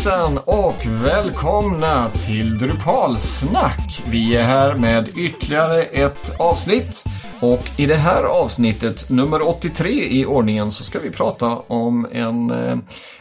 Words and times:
Hejsan 0.00 0.38
och 0.44 0.86
välkomna 0.86 2.08
till 2.08 2.58
Drupalsnack. 2.58 4.02
Vi 4.06 4.36
är 4.36 4.42
här 4.42 4.74
med 4.74 5.08
ytterligare 5.18 5.82
ett 5.82 6.40
avsnitt. 6.40 7.04
Och 7.40 7.60
i 7.76 7.86
det 7.86 7.96
här 7.96 8.24
avsnittet, 8.24 9.10
nummer 9.10 9.48
83 9.48 9.90
i 9.90 10.26
ordningen, 10.26 10.70
så 10.70 10.84
ska 10.84 10.98
vi 10.98 11.10
prata 11.10 11.46
om 11.56 12.06
en 12.12 12.50
eh, 12.50 12.78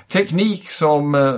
teknik 0.07 0.69
som 0.69 1.15
eh, 1.15 1.33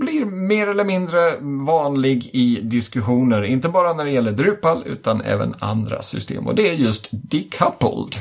blir 0.00 0.24
mer 0.24 0.68
eller 0.68 0.84
mindre 0.84 1.36
vanlig 1.66 2.30
i 2.32 2.60
diskussioner. 2.62 3.42
Inte 3.42 3.68
bara 3.68 3.92
när 3.92 4.04
det 4.04 4.10
gäller 4.10 4.32
Drupal 4.32 4.82
utan 4.86 5.20
även 5.20 5.54
andra 5.58 6.02
system. 6.02 6.46
Och 6.46 6.54
det 6.54 6.68
är 6.68 6.74
just 6.74 7.08
decoupled. 7.10 8.16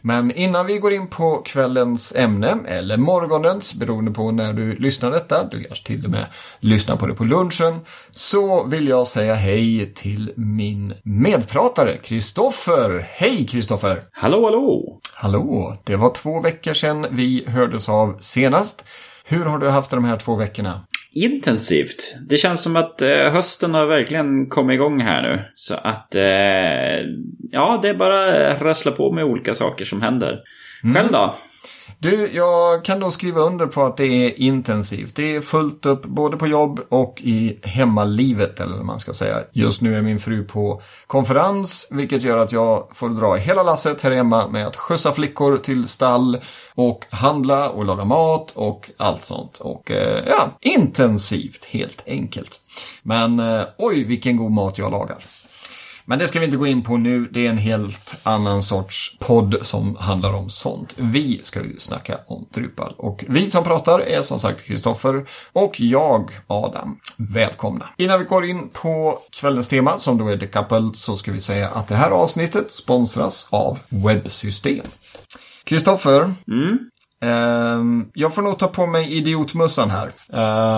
Men 0.00 0.32
innan 0.32 0.66
vi 0.66 0.78
går 0.78 0.92
in 0.92 1.06
på 1.06 1.42
kvällens 1.44 2.14
ämne, 2.16 2.58
eller 2.66 2.96
morgonens, 2.96 3.74
beroende 3.74 4.10
på 4.10 4.30
när 4.30 4.52
du 4.52 4.76
lyssnar 4.76 5.10
detta, 5.10 5.44
du 5.44 5.64
kanske 5.64 5.86
till 5.86 6.04
och 6.04 6.10
med 6.10 6.26
lyssnar 6.60 6.96
på 6.96 7.06
det 7.06 7.14
på 7.14 7.24
lunchen, 7.24 7.80
så 8.10 8.64
vill 8.64 8.88
jag 8.88 9.06
säga 9.06 9.34
hej 9.34 9.92
till 9.94 10.32
min 10.36 10.94
medpratare 11.02 11.96
Kristoffer. 11.96 13.08
Hej 13.10 13.46
Kristoffer! 13.46 14.02
Hallå, 14.12 14.44
hallå! 14.44 15.00
Hallå! 15.14 15.76
Det 15.84 15.96
var 15.96 16.10
två 16.10 16.40
veckor 16.40 16.74
sedan 16.74 17.06
vi 17.10 17.44
hördes 17.46 17.88
av 17.88 18.16
senast. 18.20 18.84
Hur 19.24 19.44
har 19.44 19.58
du 19.58 19.68
haft 19.68 19.90
de 19.90 20.04
här 20.04 20.16
två 20.16 20.36
veckorna? 20.36 20.80
Intensivt. 21.14 22.16
Det 22.28 22.36
känns 22.36 22.62
som 22.62 22.76
att 22.76 23.02
eh, 23.02 23.08
hösten 23.08 23.74
har 23.74 23.86
verkligen 23.86 24.48
kommit 24.48 24.74
igång 24.74 25.00
här 25.00 25.22
nu. 25.22 25.38
Så 25.54 25.74
att, 25.74 26.14
eh, 26.14 27.00
ja, 27.52 27.78
det 27.82 27.88
är 27.88 27.94
bara 27.94 28.48
att 28.48 28.62
rassla 28.62 28.92
på 28.92 29.12
med 29.12 29.24
olika 29.24 29.54
saker 29.54 29.84
som 29.84 30.02
händer. 30.02 30.40
Mm. 30.84 30.94
Själv 30.94 31.12
då? 31.12 31.34
Du, 31.98 32.30
jag 32.32 32.84
kan 32.84 33.00
då 33.00 33.10
skriva 33.10 33.40
under 33.40 33.66
på 33.66 33.84
att 33.84 33.96
det 33.96 34.06
är 34.26 34.40
intensivt. 34.40 35.16
Det 35.16 35.36
är 35.36 35.40
fullt 35.40 35.86
upp 35.86 36.02
både 36.02 36.36
på 36.36 36.46
jobb 36.46 36.80
och 36.88 37.20
i 37.22 37.58
hemmalivet, 37.62 38.60
eller 38.60 38.76
vad 38.76 38.86
man 38.86 39.00
ska 39.00 39.12
säga. 39.12 39.38
Just 39.52 39.80
nu 39.80 39.96
är 39.96 40.02
min 40.02 40.20
fru 40.20 40.44
på 40.44 40.82
konferens, 41.06 41.88
vilket 41.90 42.22
gör 42.22 42.36
att 42.36 42.52
jag 42.52 42.88
får 42.92 43.08
dra 43.08 43.34
hela 43.34 43.62
lasset 43.62 44.02
här 44.02 44.10
hemma 44.10 44.48
med 44.48 44.66
att 44.66 44.76
skjutsa 44.76 45.12
flickor 45.12 45.58
till 45.58 45.88
stall 45.88 46.38
och 46.74 47.04
handla 47.10 47.70
och 47.70 47.84
laga 47.84 48.04
mat 48.04 48.50
och 48.54 48.90
allt 48.96 49.24
sånt. 49.24 49.58
Och 49.58 49.90
eh, 49.90 50.24
ja, 50.28 50.50
intensivt 50.60 51.64
helt 51.64 52.02
enkelt. 52.06 52.60
Men 53.02 53.40
eh, 53.40 53.62
oj, 53.78 54.04
vilken 54.04 54.36
god 54.36 54.52
mat 54.52 54.78
jag 54.78 54.90
lagar. 54.90 55.24
Men 56.04 56.18
det 56.18 56.28
ska 56.28 56.38
vi 56.38 56.44
inte 56.44 56.56
gå 56.56 56.66
in 56.66 56.82
på 56.82 56.96
nu. 56.96 57.28
Det 57.32 57.46
är 57.46 57.50
en 57.50 57.58
helt 57.58 58.20
annan 58.22 58.62
sorts 58.62 59.16
podd 59.18 59.56
som 59.62 59.96
handlar 59.96 60.32
om 60.32 60.50
sånt. 60.50 60.94
Vi 60.96 61.40
ska 61.42 61.62
ju 61.62 61.78
snacka 61.78 62.18
om 62.26 62.46
Drupal. 62.54 62.94
Och 62.98 63.24
vi 63.28 63.50
som 63.50 63.64
pratar 63.64 63.98
är 63.98 64.22
som 64.22 64.40
sagt 64.40 64.64
Kristoffer 64.64 65.26
och 65.52 65.80
jag, 65.80 66.30
Adam. 66.46 66.98
Välkomna! 67.16 67.88
Innan 67.96 68.18
vi 68.18 68.24
går 68.24 68.44
in 68.44 68.68
på 68.68 69.18
kvällens 69.30 69.68
tema 69.68 69.98
som 69.98 70.18
då 70.18 70.28
är 70.28 70.36
Decoupled 70.36 70.96
så 70.96 71.16
ska 71.16 71.32
vi 71.32 71.40
säga 71.40 71.68
att 71.68 71.88
det 71.88 71.94
här 71.94 72.10
avsnittet 72.10 72.70
sponsras 72.70 73.48
av 73.50 73.78
Webbsystem. 73.88 74.86
Kristoffer, 75.64 76.34
mm. 76.48 76.78
Um, 77.22 78.10
jag 78.14 78.34
får 78.34 78.42
nog 78.42 78.58
ta 78.58 78.68
på 78.68 78.86
mig 78.86 79.16
idiotmössan 79.16 79.90
här. 79.90 80.12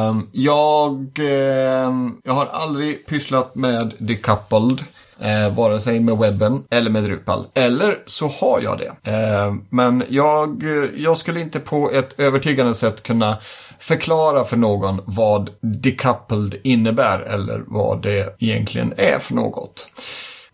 Um, 0.09 0.28
jag, 0.33 1.19
um, 1.19 2.20
jag 2.25 2.33
har 2.33 2.47
aldrig 2.47 3.06
pysslat 3.06 3.55
med 3.55 3.94
decoupled. 3.98 4.84
Eh, 5.20 5.55
vare 5.55 5.81
sig 5.81 6.01
med 6.01 6.19
webben 6.19 6.62
eller 6.70 6.91
med 6.91 7.05
Drupal. 7.05 7.47
Eller 7.55 7.98
så 8.07 8.27
har 8.27 8.61
jag 8.61 8.79
det. 8.79 9.11
Eh, 9.12 9.55
men 9.71 10.05
jag, 10.09 10.62
jag 10.97 11.17
skulle 11.17 11.41
inte 11.41 11.61
på 11.61 11.91
ett 11.91 12.21
övertygande 12.21 12.75
sätt 12.75 13.03
kunna 13.03 13.37
förklara 13.79 14.44
för 14.44 14.56
någon 14.56 15.00
vad 15.05 15.50
decoupled 15.61 16.61
innebär 16.65 17.21
eller 17.21 17.62
vad 17.66 18.03
det 18.03 18.37
egentligen 18.38 18.94
är 18.97 19.19
för 19.19 19.34
något. 19.34 19.88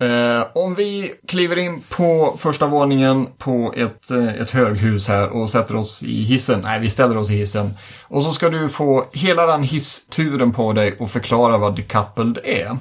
Eh, 0.00 0.46
om 0.54 0.74
vi 0.74 1.12
kliver 1.28 1.58
in 1.58 1.82
på 1.88 2.34
första 2.38 2.66
våningen 2.66 3.26
på 3.38 3.74
ett, 3.76 4.10
eh, 4.10 4.34
ett 4.40 4.50
höghus 4.50 5.08
här 5.08 5.28
och 5.28 5.50
sätter 5.50 5.76
oss 5.76 6.02
i 6.02 6.22
hissen. 6.22 6.60
Nej, 6.62 6.80
vi 6.80 6.90
ställer 6.90 7.16
oss 7.16 7.30
i 7.30 7.36
hissen. 7.36 7.74
Och 8.02 8.22
så 8.22 8.32
ska 8.32 8.48
du 8.48 8.68
få 8.68 9.04
hela 9.12 9.46
den 9.46 9.62
hissturen 9.62 10.52
på 10.52 10.72
dig 10.72 10.96
och 10.98 11.10
förklara 11.10 11.58
vad 11.58 11.76
decoupled 11.76 12.38
är. 12.44 12.76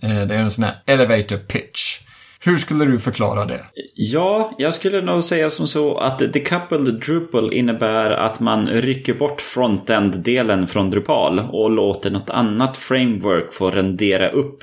Eh, 0.00 0.26
det 0.26 0.34
är 0.34 0.38
en 0.38 0.50
sån 0.50 0.64
här 0.64 0.82
elevator 0.86 1.36
pitch. 1.36 1.98
Hur 2.40 2.56
skulle 2.56 2.84
du 2.84 2.98
förklara 2.98 3.44
det? 3.44 3.60
Ja, 3.94 4.52
jag 4.58 4.74
skulle 4.74 5.00
nog 5.00 5.24
säga 5.24 5.50
som 5.50 5.66
så 5.66 5.98
att 5.98 6.18
decoupled 6.18 6.94
Drupal 6.94 7.52
innebär 7.52 8.10
att 8.10 8.40
man 8.40 8.68
rycker 8.68 9.14
bort 9.14 9.40
frontend-delen 9.40 10.66
från 10.66 10.90
Drupal 10.90 11.38
och 11.38 11.70
låter 11.70 12.10
något 12.10 12.30
annat 12.30 12.76
framework 12.76 13.52
få 13.52 13.70
rendera 13.70 14.28
upp 14.28 14.58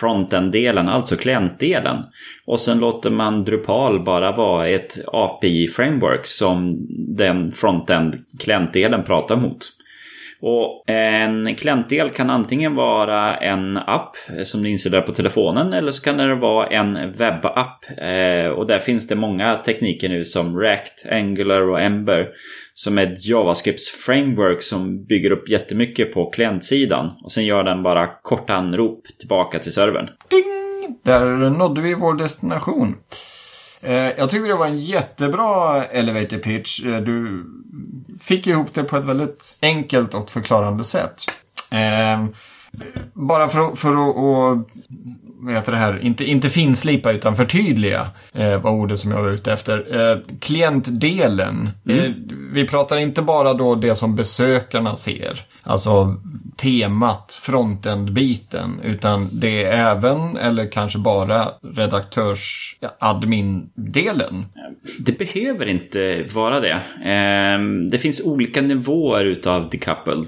frontend-delen, 0.00 0.88
alltså 0.88 1.16
klientdelen. 1.16 1.96
Och 2.46 2.60
sen 2.60 2.78
låter 2.78 3.10
man 3.10 3.44
Drupal 3.44 4.04
bara 4.04 4.32
vara 4.32 4.68
ett 4.68 4.98
API-framework 5.06 6.26
som 6.26 6.86
den 7.16 7.52
frontend-klientdelen 7.52 9.02
pratar 9.02 9.36
mot. 9.36 9.75
Och 10.40 10.84
en 10.86 11.54
klientdel 11.54 12.10
kan 12.10 12.30
antingen 12.30 12.74
vara 12.74 13.36
en 13.36 13.76
app 13.76 14.16
som 14.44 14.62
du 14.62 14.68
installerar 14.70 15.02
på 15.02 15.12
telefonen 15.12 15.72
eller 15.72 15.92
så 15.92 16.02
kan 16.02 16.16
det 16.16 16.34
vara 16.34 16.66
en 16.66 17.12
webbapp. 17.12 17.84
Eh, 17.98 18.50
och 18.50 18.66
där 18.66 18.78
finns 18.78 19.08
det 19.08 19.14
många 19.14 19.54
tekniker 19.56 20.08
nu 20.08 20.24
som 20.24 20.58
React, 20.58 21.06
Angular 21.10 21.62
och 21.62 21.80
Ember 21.80 22.28
som 22.74 22.98
är 22.98 23.12
ett 23.12 23.26
JavaScripts 23.26 23.90
framework 23.90 24.62
som 24.62 25.04
bygger 25.04 25.30
upp 25.30 25.48
jättemycket 25.48 26.14
på 26.14 26.30
klientsidan 26.30 27.12
och 27.24 27.32
sen 27.32 27.44
gör 27.44 27.64
den 27.64 27.82
bara 27.82 28.06
korta 28.22 28.54
anrop 28.54 29.00
tillbaka 29.18 29.58
till 29.58 29.72
servern. 29.72 30.08
Ding! 30.30 30.98
Där 31.02 31.50
nådde 31.50 31.80
vi 31.80 31.94
vår 31.94 32.14
destination. 32.14 32.94
Eh, 33.86 34.10
jag 34.18 34.30
tyckte 34.30 34.48
det 34.48 34.54
var 34.54 34.66
en 34.66 34.80
jättebra 34.80 35.84
elevator 35.84 36.38
pitch. 36.38 36.84
Eh, 36.84 37.00
du 37.00 37.44
fick 38.20 38.46
ihop 38.46 38.74
det 38.74 38.84
på 38.84 38.96
ett 38.96 39.04
väldigt 39.04 39.58
enkelt 39.62 40.14
och 40.14 40.30
förklarande 40.30 40.84
sätt. 40.84 41.24
Eh, 41.70 42.26
bara 43.12 43.48
för, 43.48 43.76
för 43.76 43.92
att, 43.92 44.16
att 44.16 44.68
vad 45.38 45.54
heter 45.54 45.72
det 45.72 45.78
här, 45.78 45.98
inte, 46.02 46.24
inte 46.24 46.50
finslipa 46.50 47.12
utan 47.12 47.36
förtydliga 47.36 48.10
eh, 48.32 48.60
var 48.60 48.70
ordet 48.70 48.98
som 48.98 49.10
jag 49.10 49.22
var 49.22 49.30
ute 49.30 49.52
efter. 49.52 50.00
Eh, 50.00 50.18
klientdelen, 50.40 51.70
mm. 51.88 51.98
eh, 52.04 52.10
vi 52.52 52.68
pratar 52.68 52.98
inte 52.98 53.22
bara 53.22 53.54
då 53.54 53.74
det 53.74 53.96
som 53.96 54.16
besökarna 54.16 54.96
ser, 54.96 55.44
alltså 55.66 56.16
temat, 56.56 57.38
frontend-biten, 57.42 58.80
utan 58.82 59.28
det 59.32 59.64
är 59.64 59.96
även, 59.96 60.36
eller 60.36 60.72
kanske 60.72 60.98
bara, 60.98 61.48
redaktörs-admin-delen. 61.62 64.44
Det 64.98 65.18
behöver 65.18 65.66
inte 65.66 66.26
vara 66.34 66.60
det. 66.60 66.80
Ehm, 67.04 67.90
det 67.90 67.98
finns 67.98 68.20
olika 68.20 68.62
nivåer 68.62 69.24
utav 69.24 69.70
decoupled. 69.70 70.26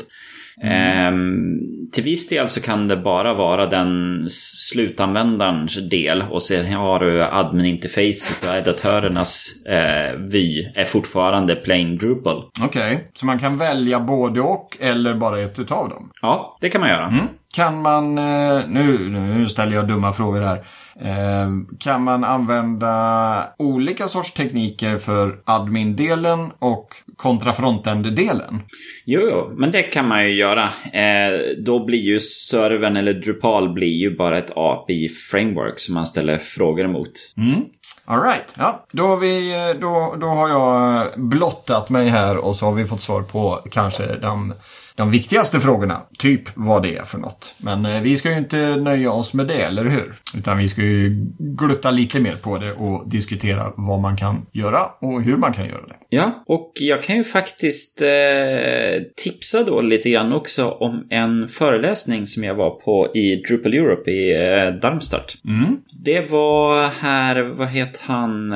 Mm. 0.63 1.15
Um, 1.15 1.91
till 1.93 2.05
viss 2.05 2.29
del 2.29 2.49
så 2.49 2.61
kan 2.61 2.89
det 2.89 2.97
bara 2.97 3.35
vara 3.35 3.67
den 3.67 4.25
slutanvändarens 4.31 5.89
del 5.91 6.25
och 6.31 6.43
sen 6.43 6.73
har 6.73 7.01
du 7.01 7.23
admin-interfacet 7.23 8.49
och 8.49 8.55
editorernas 8.57 9.53
uh, 9.69 10.19
vy 10.19 10.73
är 10.75 10.85
fortfarande 10.85 11.55
plain 11.55 11.97
Drupal. 11.97 12.45
Okej, 12.63 12.95
okay. 12.95 12.99
så 13.15 13.27
man 13.27 13.39
kan 13.39 13.59
välja 13.59 14.01
både 14.01 14.41
och 14.41 14.77
eller 14.81 15.15
bara 15.15 15.41
ett 15.41 15.59
utav 15.59 15.89
dem? 15.89 16.11
Ja, 16.23 16.59
det 16.61 16.69
kan 16.69 16.81
man 16.81 16.91
göra. 16.91 17.07
Mm. 17.07 17.27
Kan 17.55 17.83
man, 17.83 18.19
eh, 18.19 18.61
nu, 18.69 19.09
nu 19.11 19.49
ställer 19.49 19.77
jag 19.77 19.89
dumma 19.89 20.13
frågor 20.13 20.41
här. 20.41 20.57
Eh, 21.01 21.49
kan 21.81 22.05
man 22.05 22.25
använda 22.25 23.49
olika 23.59 24.09
sorts 24.09 24.33
tekniker 24.33 24.97
för 24.97 25.41
admin-delen 25.45 26.53
och 26.59 26.89
kontra 27.17 27.53
frontend-delen? 27.53 28.63
Jo, 29.05 29.21
jo, 29.31 29.55
men 29.57 29.71
det 29.71 29.83
kan 29.83 30.09
man 30.09 30.25
ju 30.25 30.35
göra. 30.35 30.63
Eh, 30.93 31.41
då 31.65 31.85
blir 31.85 31.99
ju 31.99 32.21
servern 32.21 32.97
eller 32.97 33.15
Drupal 33.15 33.73
blir 33.73 33.97
ju 33.97 34.17
bara 34.17 34.39
ett 34.39 34.53
API-framework 34.57 35.79
som 35.79 35.95
man 35.95 36.07
ställer 36.07 36.39
frågor 36.39 36.85
emot. 36.85 37.13
Mm. 37.37 37.65
Alright, 38.05 38.55
ja, 38.59 38.87
då, 38.93 39.07
har 39.07 39.17
vi, 39.17 39.55
då, 39.81 40.17
då 40.21 40.27
har 40.27 40.49
jag 40.49 41.09
blottat 41.21 41.91
mig 41.91 42.09
här 42.09 42.37
och 42.37 42.57
så 42.57 42.67
har 42.67 42.73
vi 42.73 42.85
fått 42.85 43.01
svar 43.01 43.23
på 43.23 43.63
kanske 43.71 44.17
de 44.17 44.55
de 44.99 45.11
viktigaste 45.11 45.61
frågorna. 45.61 46.03
Typ 46.19 46.43
vad 46.55 46.83
det 46.83 46.97
är 46.97 47.03
för 47.03 47.19
något. 47.19 47.55
Men 47.59 47.87
eh, 47.87 48.03
vi 48.03 48.17
ska 48.17 48.31
ju 48.31 48.39
inte 48.39 48.77
nöja 48.77 49.13
oss 49.13 49.33
med 49.33 49.47
det, 49.47 49.63
eller 49.63 49.85
hur? 49.85 50.15
Utan 50.37 50.59
vi 50.59 50.69
ska 50.69 50.83
ju 50.83 51.27
glutta 51.39 51.91
lite 51.91 52.21
mer 52.21 52.35
på 52.35 52.59
det 52.59 52.73
och 52.73 53.09
diskutera 53.09 53.73
vad 53.77 54.01
man 54.01 54.17
kan 54.17 54.47
göra 54.53 54.83
och 55.01 55.23
hur 55.23 55.37
man 55.37 55.53
kan 55.53 55.69
göra 55.69 55.87
det. 55.87 55.97
Ja, 56.09 56.45
och 56.47 56.73
jag 56.75 57.03
kan 57.03 57.17
ju 57.17 57.25
faktiskt 57.25 58.03
eh, 58.03 59.03
tipsa 59.17 59.63
då 59.63 59.81
lite 59.81 60.11
grann 60.11 60.33
också 60.33 60.65
om 60.65 61.07
en 61.11 61.49
föreläsning 61.49 62.27
som 62.27 62.45
jag 62.45 62.55
var 62.55 62.71
på 62.71 63.17
i 63.17 63.37
Drupal 63.37 63.75
Europe 63.75 64.11
i 64.11 64.33
eh, 64.33 64.81
Darmstadt. 64.81 65.37
Mm. 65.45 65.77
Det 66.05 66.31
var 66.31 66.89
här, 66.89 67.43
vad 67.43 67.69
heter 67.69 68.01
han? 68.05 68.53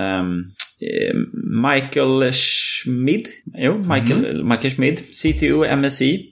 Eh, 0.83 1.15
Michael 1.73 2.33
Schmid. 2.33 3.29
Jo, 3.55 3.79
Michael, 3.79 4.25
mm. 4.27 4.49
Michael 4.49 4.75
Schmid. 4.75 5.01
CTO 5.13 5.77
MSI. 5.77 6.32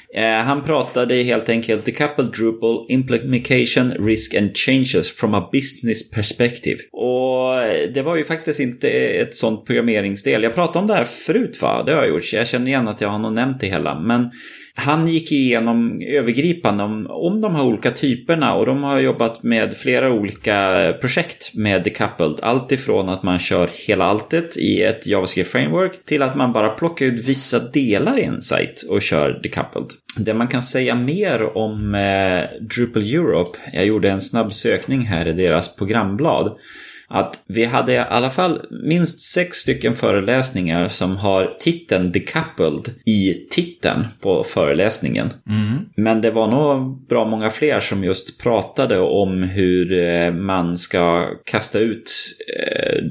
Eh, 0.15 0.43
han 0.43 0.63
pratade 0.63 1.15
helt 1.15 1.49
enkelt 1.49 1.85
decoupled 1.85 2.31
Drupal 2.31 2.85
implementation 2.89 3.91
risk 3.91 4.35
and 4.35 4.57
changes 4.57 5.11
from 5.11 5.33
a 5.33 5.49
business 5.51 6.11
perspective. 6.11 6.77
Och 6.91 7.63
eh, 7.63 7.91
det 7.93 8.01
var 8.01 8.15
ju 8.15 8.23
faktiskt 8.23 8.59
inte 8.59 8.89
ett 8.89 9.35
sånt 9.35 9.65
programmeringsdel. 9.65 10.43
Jag 10.43 10.55
pratade 10.55 10.79
om 10.79 10.87
det 10.87 10.93
här 10.93 11.05
förut 11.05 11.61
va? 11.61 11.83
Det 11.83 11.91
har 11.91 12.01
jag 12.01 12.09
gjort. 12.09 12.33
Jag 12.33 12.47
känner 12.47 12.67
igen 12.67 12.87
att 12.87 13.01
jag 13.01 13.09
har 13.09 13.19
nog 13.19 13.33
nämnt 13.33 13.59
det 13.59 13.67
hela. 13.67 13.99
Men 13.99 14.29
han 14.75 15.07
gick 15.07 15.31
igenom 15.31 16.01
övergripande 16.01 16.83
om, 16.83 17.07
om 17.09 17.41
de 17.41 17.55
här 17.55 17.63
olika 17.63 17.91
typerna 17.91 18.53
och 18.55 18.65
de 18.65 18.83
har 18.83 18.99
jobbat 18.99 19.43
med 19.43 19.77
flera 19.77 20.11
olika 20.11 20.93
projekt 21.01 21.55
med 21.55 21.83
decoupled. 21.83 22.39
Allt 22.41 22.71
ifrån 22.71 23.09
att 23.09 23.23
man 23.23 23.39
kör 23.39 23.69
hela 23.87 24.05
alltet 24.05 24.57
i 24.57 24.83
ett 24.83 25.07
JavaScript 25.07 25.51
framework 25.51 26.05
till 26.05 26.21
att 26.21 26.35
man 26.35 26.53
bara 26.53 26.69
plockar 26.69 27.05
ut 27.05 27.27
vissa 27.27 27.59
delar 27.59 28.19
i 28.19 28.23
en 28.23 28.41
sajt 28.41 28.81
och 28.89 29.01
kör 29.01 29.39
decoupled. 29.43 29.91
Det 30.17 30.33
man 30.33 30.47
kan 30.47 30.63
säga 30.63 30.95
mer 30.95 31.57
om 31.57 31.95
eh, 31.95 32.61
Drupal 32.61 33.03
Europe, 33.03 33.59
jag 33.73 33.85
gjorde 33.85 34.09
en 34.09 34.21
snabb 34.21 34.53
sökning 34.53 35.01
här 35.01 35.27
i 35.27 35.33
deras 35.33 35.75
programblad, 35.75 36.57
att 37.13 37.43
vi 37.47 37.65
hade 37.65 37.93
i 37.93 37.97
alla 37.97 38.29
fall 38.29 38.61
minst 38.69 39.21
sex 39.21 39.57
stycken 39.57 39.95
föreläsningar 39.95 40.87
som 40.87 41.17
har 41.17 41.53
titeln 41.59 42.11
Decoupled 42.11 42.89
i 43.05 43.47
titeln 43.49 44.05
på 44.21 44.43
föreläsningen. 44.43 45.29
Mm. 45.49 45.77
Men 45.95 46.21
det 46.21 46.31
var 46.31 46.47
nog 46.47 47.07
bra 47.07 47.25
många 47.25 47.49
fler 47.49 47.79
som 47.79 48.03
just 48.03 48.41
pratade 48.41 48.99
om 48.99 49.43
hur 49.43 50.03
eh, 50.03 50.33
man 50.33 50.77
ska 50.77 51.27
kasta 51.45 51.79
ut 51.79 52.11
eh, 52.59 53.03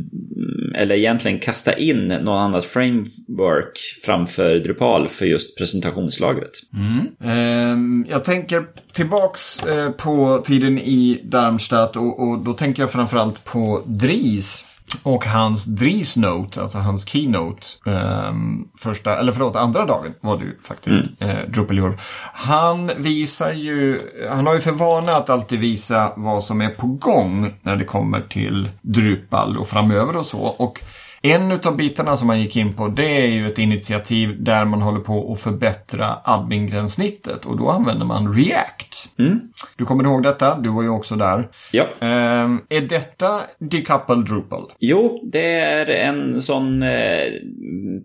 eller 0.74 0.94
egentligen 0.94 1.38
kasta 1.38 1.76
in 1.76 2.08
någon 2.08 2.38
annat 2.38 2.64
framework 2.64 3.78
framför 4.04 4.58
Drupal 4.58 5.08
för 5.08 5.26
just 5.26 5.58
presentationslagret. 5.58 6.50
Mm. 6.74 7.06
Ehm, 7.24 8.06
jag 8.10 8.24
tänker 8.24 8.66
tillbaks 8.92 9.64
eh, 9.66 9.90
på 9.90 10.42
tiden 10.46 10.78
i 10.78 11.20
Darmstadt 11.24 11.96
och, 11.96 12.28
och 12.28 12.38
då 12.38 12.52
tänker 12.52 12.82
jag 12.82 12.90
framförallt 12.90 13.44
på 13.44 13.82
Dries. 13.86 14.66
Och 15.02 15.24
hans 15.24 15.64
Dries 15.64 16.16
Note, 16.16 16.62
alltså 16.62 16.78
hans 16.78 17.08
Keynote, 17.08 17.66
um, 17.84 18.68
första, 18.78 19.18
eller 19.18 19.32
förlåt, 19.32 19.56
andra 19.56 19.86
dagen 19.86 20.14
var 20.20 20.36
det 20.36 20.44
ju 20.44 20.58
faktiskt, 20.62 21.00
mm. 21.20 21.36
eh, 21.36 21.44
Drupal 21.48 21.78
Europe. 21.78 22.02
Han 22.32 22.90
visar 22.96 23.52
ju, 23.52 24.00
han 24.30 24.46
har 24.46 24.54
ju 24.54 24.60
för 24.60 24.72
vana 24.72 25.12
att 25.12 25.30
alltid 25.30 25.60
visa 25.60 26.12
vad 26.16 26.44
som 26.44 26.60
är 26.60 26.68
på 26.68 26.86
gång 26.86 27.54
när 27.62 27.76
det 27.76 27.84
kommer 27.84 28.20
till 28.20 28.68
Drupal 28.82 29.56
och 29.56 29.68
framöver 29.68 30.16
och 30.16 30.26
så. 30.26 30.38
Och 30.38 30.80
en 31.22 31.52
av 31.52 31.76
bitarna 31.76 32.16
som 32.16 32.26
man 32.26 32.40
gick 32.40 32.56
in 32.56 32.72
på 32.72 32.88
det 32.88 33.22
är 33.22 33.26
ju 33.26 33.46
ett 33.46 33.58
initiativ 33.58 34.42
där 34.44 34.64
man 34.64 34.82
håller 34.82 35.00
på 35.00 35.32
att 35.32 35.40
förbättra 35.40 36.16
admin-gränssnittet 36.24 37.46
och 37.46 37.56
då 37.56 37.68
använder 37.68 38.06
man 38.06 38.34
React. 38.34 39.18
Mm. 39.18 39.40
Du 39.76 39.84
kommer 39.84 40.04
ihåg 40.04 40.22
detta? 40.22 40.58
Du 40.58 40.70
var 40.70 40.82
ju 40.82 40.88
också 40.88 41.16
där. 41.16 41.48
Ja. 41.72 41.82
Um, 41.82 42.62
är 42.68 42.80
detta 42.80 43.40
decoupled 43.58 44.24
Drupal? 44.24 44.72
Jo, 44.78 45.20
det 45.32 45.52
är 45.52 45.86
en 45.86 46.42
sån 46.42 46.82
eh, 46.82 47.32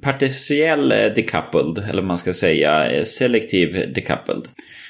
partiell 0.01 0.89
decoupled, 0.89 1.89
eller 1.89 2.01
man 2.01 2.17
ska 2.17 2.33
säga, 2.33 2.91
eh, 2.91 3.03
selektiv 3.03 3.93
decoupled. 3.95 4.47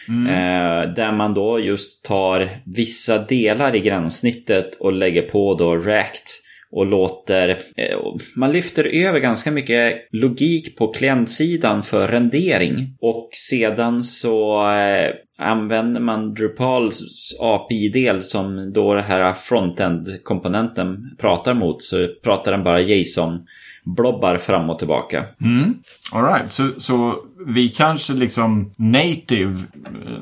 Mm. 0.08 0.28
Eh, 0.28 0.94
där 0.94 1.12
man 1.12 1.34
då 1.34 1.60
just 1.60 2.06
tar 2.06 2.50
vissa 2.64 3.18
delar 3.18 3.76
i 3.76 3.80
gränssnittet 3.80 4.76
och 4.76 4.94
lägger 4.94 5.22
på 5.22 5.56
då 5.56 5.76
React 5.76 6.42
och 6.72 6.86
låter... 6.86 7.50
Eh, 7.50 7.98
man 8.36 8.52
lyfter 8.52 8.84
över 8.84 9.20
ganska 9.20 9.52
mycket 9.52 10.08
logik 10.12 10.78
på 10.78 10.94
klientsidan 10.94 11.84
för 11.84 12.08
rendering 12.08 12.98
och 13.02 13.30
sedan 13.32 14.04
så 14.04 14.68
eh, 14.72 15.12
använder 15.38 16.02
man 16.02 16.34
Drupals 16.34 17.02
API-del 17.40 18.24
som 18.24 18.74
då 18.74 18.94
den 18.94 19.04
här 19.04 19.34
frontend-komponenten 19.34 21.16
pratar 21.18 21.54
mot 21.54 21.84
så 21.84 22.08
pratar 22.24 22.52
den 22.52 22.64
bara 22.64 22.82
JSON 22.82 23.46
blobbar 23.86 24.38
fram 24.38 24.70
och 24.70 24.80
tillbaka. 24.80 25.26
Mm. 25.42 25.74
Alright, 26.14 26.52
så, 26.52 26.70
så 26.78 27.16
vi 27.48 27.70
kanske 27.70 28.14
liksom 28.14 28.72
native, 28.76 29.64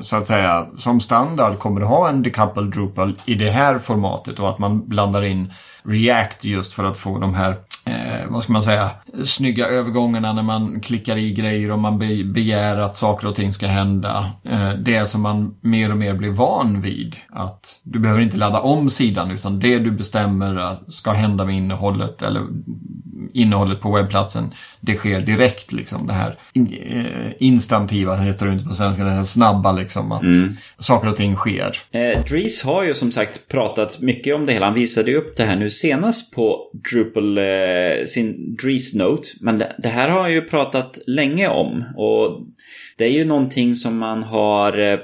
så 0.00 0.16
att 0.16 0.26
säga, 0.26 0.66
som 0.76 1.00
standard 1.00 1.58
kommer 1.58 1.80
att 1.80 1.88
ha 1.88 2.08
en 2.08 2.22
decoupled 2.22 2.70
Drupal 2.70 3.20
i 3.24 3.34
det 3.34 3.50
här 3.50 3.78
formatet 3.78 4.38
och 4.38 4.48
att 4.48 4.58
man 4.58 4.88
blandar 4.88 5.22
in 5.22 5.52
React 5.82 6.44
just 6.44 6.72
för 6.72 6.84
att 6.84 6.96
få 6.96 7.18
de 7.18 7.34
här 7.34 7.56
eh, 7.84 8.26
vad 8.28 8.42
ska 8.42 8.52
man 8.52 8.62
säga, 8.62 8.90
snygga 9.24 9.66
övergångarna 9.66 10.32
när 10.32 10.42
man 10.42 10.80
klickar 10.80 11.16
i 11.16 11.32
grejer 11.32 11.70
och 11.70 11.78
man 11.78 11.98
be 11.98 12.24
begär 12.24 12.76
att 12.76 12.96
saker 12.96 13.28
och 13.28 13.34
ting 13.34 13.52
ska 13.52 13.66
hända. 13.66 14.30
Eh, 14.44 14.72
det 14.72 15.06
som 15.06 15.22
man 15.22 15.54
mer 15.60 15.90
och 15.90 15.96
mer 15.96 16.14
blir 16.14 16.30
van 16.30 16.80
vid. 16.80 17.16
Att 17.30 17.80
du 17.82 17.98
behöver 17.98 18.20
inte 18.20 18.36
ladda 18.36 18.60
om 18.60 18.90
sidan 18.90 19.30
utan 19.30 19.60
det 19.60 19.78
du 19.78 19.90
bestämmer 19.90 20.58
eh, 20.58 20.72
ska 20.88 21.12
hända 21.12 21.44
med 21.44 21.56
innehållet 21.56 22.22
eller 22.22 22.42
innehållet 23.32 23.80
på 23.80 23.92
webbplatsen, 23.92 24.54
det 24.80 24.96
sker 24.96 25.20
direkt 25.20 25.72
liksom. 25.72 26.06
Det 26.06 26.12
här 26.12 26.38
eh, 26.54 27.04
instantiva, 27.38 28.16
heter 28.16 28.46
det 28.46 28.52
inte 28.52 28.64
på 28.64 28.72
svenska, 28.72 29.04
det 29.04 29.10
här 29.10 29.24
snabba 29.24 29.72
liksom. 29.72 30.12
Att 30.12 30.22
mm. 30.22 30.56
saker 30.78 31.08
och 31.08 31.16
ting 31.16 31.36
sker. 31.36 31.76
Eh, 31.90 32.24
Dries 32.24 32.62
har 32.62 32.84
ju 32.84 32.94
som 32.94 33.12
sagt 33.12 33.48
pratat 33.48 34.00
mycket 34.00 34.34
om 34.34 34.46
det 34.46 34.52
hela. 34.52 34.66
Han 34.66 34.74
visade 34.74 35.10
ju 35.10 35.16
upp 35.16 35.36
det 35.36 35.44
här 35.44 35.56
nu 35.56 35.70
senast 35.70 36.34
på 36.34 36.70
Drupal, 36.90 37.38
eh, 37.38 37.44
sin 38.06 38.56
Dries 38.62 38.94
Note. 38.94 39.28
Men 39.40 39.58
det, 39.58 39.76
det, 39.78 39.88
här 39.88 40.08
har 40.08 40.20
han 40.20 40.32
ju 40.32 40.42
pratat 40.42 40.98
länge 41.06 41.48
om. 41.48 41.84
Och 41.96 42.40
det 42.96 43.04
är 43.04 43.12
ju 43.12 43.24
någonting 43.24 43.74
som 43.74 43.98
man 43.98 44.22
har 44.22 44.78
eh, 44.78 44.98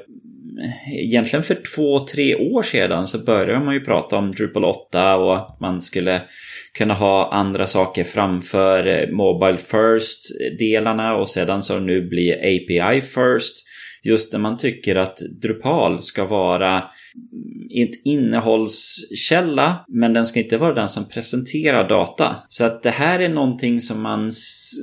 egentligen 0.93 1.43
för 1.43 1.59
två, 1.75 2.07
tre 2.07 2.35
år 2.35 2.63
sedan 2.63 3.07
så 3.07 3.19
började 3.19 3.65
man 3.65 3.75
ju 3.75 3.81
prata 3.81 4.17
om 4.17 4.31
Drupal 4.31 4.65
8 4.65 5.17
och 5.17 5.37
att 5.37 5.61
man 5.61 5.81
skulle 5.81 6.23
kunna 6.79 6.95
ha 6.95 7.33
andra 7.33 7.67
saker 7.67 8.05
framför 8.05 8.87
eh, 8.87 9.09
Mobile 9.11 9.59
First-delarna 9.59 11.17
och 11.17 11.29
sedan 11.29 11.63
så 11.63 11.79
nu 11.79 12.03
blir 12.03 12.37
API 12.37 13.01
First. 13.01 13.67
Just 14.03 14.33
när 14.33 14.41
man 14.41 14.59
tycker 14.59 14.97
att 14.97 15.17
Drupal 15.43 16.03
ska 16.03 16.25
vara 16.25 16.83
ett 17.75 18.01
innehållskälla, 18.05 19.85
men 19.89 20.13
den 20.13 20.27
ska 20.27 20.41
inte 20.41 20.59
vara 20.59 20.75
den 20.75 20.89
som 20.89 21.09
presenterar 21.09 21.89
data. 21.89 22.37
Så 22.49 22.65
att 22.65 22.83
det 22.83 22.91
här 22.91 23.21
är 23.21 23.29
någonting 23.29 23.81
som 23.81 24.03
man, 24.03 24.33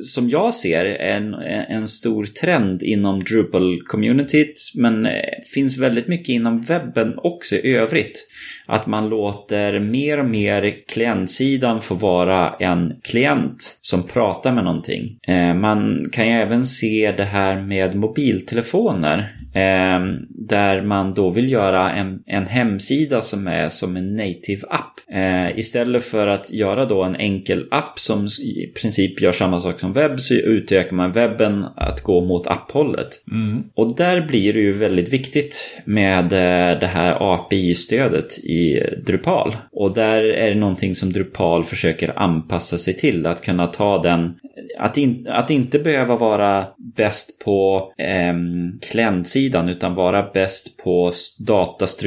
som 0.03 0.29
jag 0.29 0.53
ser, 0.53 0.85
är 0.85 1.15
en, 1.15 1.33
en 1.69 1.87
stor 1.87 2.25
trend 2.25 2.83
inom 2.83 3.21
Drupal-communityt, 3.21 4.55
men 4.75 5.05
eh, 5.05 5.11
finns 5.53 5.77
väldigt 5.77 6.07
mycket 6.07 6.29
inom 6.29 6.61
webben 6.61 7.13
också 7.17 7.55
i 7.55 7.75
övrigt. 7.75 8.27
Att 8.65 8.87
man 8.87 9.09
låter 9.09 9.79
mer 9.79 10.19
och 10.19 10.25
mer 10.25 10.73
klientsidan 10.87 11.81
få 11.81 11.95
vara 11.95 12.55
en 12.59 12.93
klient 13.03 13.79
som 13.81 14.03
pratar 14.03 14.53
med 14.53 14.63
någonting. 14.63 15.17
Eh, 15.27 15.53
man 15.53 16.05
kan 16.11 16.27
ju 16.27 16.33
även 16.33 16.65
se 16.65 17.13
det 17.17 17.23
här 17.23 17.61
med 17.61 17.95
mobiltelefoner. 17.95 19.17
Eh, 19.53 19.99
där 20.29 20.81
man 20.81 21.13
då 21.13 21.29
vill 21.29 21.51
göra 21.51 21.91
en, 21.91 22.16
en 22.25 22.47
hemsida 22.47 23.21
som 23.21 23.47
är 23.47 23.69
som 23.69 23.97
en 23.97 24.15
native 24.15 24.61
app. 24.69 24.93
Eh, 25.11 25.59
istället 25.59 26.03
för 26.03 26.27
att 26.27 26.53
göra 26.53 26.85
då 26.85 27.03
en 27.03 27.15
enkel 27.15 27.67
app 27.71 27.99
som 27.99 28.25
i 28.25 28.71
princip 28.81 29.21
gör 29.21 29.31
samma 29.31 29.59
sak 29.59 29.79
som 29.79 29.93
webb 29.93 30.19
så 30.19 30.33
utökar 30.33 30.95
man 30.95 31.11
webben 31.11 31.65
att 31.75 32.01
gå 32.01 32.21
mot 32.21 32.47
apphållet. 32.47 33.23
Mm. 33.31 33.63
Och 33.75 33.95
där 33.95 34.21
blir 34.21 34.53
det 34.53 34.59
ju 34.59 34.73
väldigt 34.73 35.13
viktigt 35.13 35.81
med 35.85 36.23
eh, 36.23 36.79
det 36.79 36.87
här 36.87 37.33
API-stödet 37.33 38.37
i 38.37 38.83
Drupal. 39.05 39.55
Och 39.71 39.93
där 39.93 40.23
är 40.23 40.49
det 40.49 40.59
någonting 40.59 40.95
som 40.95 41.13
Drupal 41.13 41.63
försöker 41.63 42.19
anpassa 42.19 42.77
sig 42.77 42.93
till. 42.93 43.25
Att 43.25 43.45
kunna 43.45 43.67
ta 43.67 44.01
den 44.01 44.33
att, 44.79 44.97
in, 44.97 45.27
att 45.29 45.49
inte 45.49 45.79
behöva 45.79 46.15
vara 46.15 46.65
bäst 46.95 47.39
på 47.39 47.91
eh, 47.97 48.33
klientsidan 48.81 49.69
utan 49.69 49.95
vara 49.95 50.23
bäst 50.33 50.77
på 50.77 51.11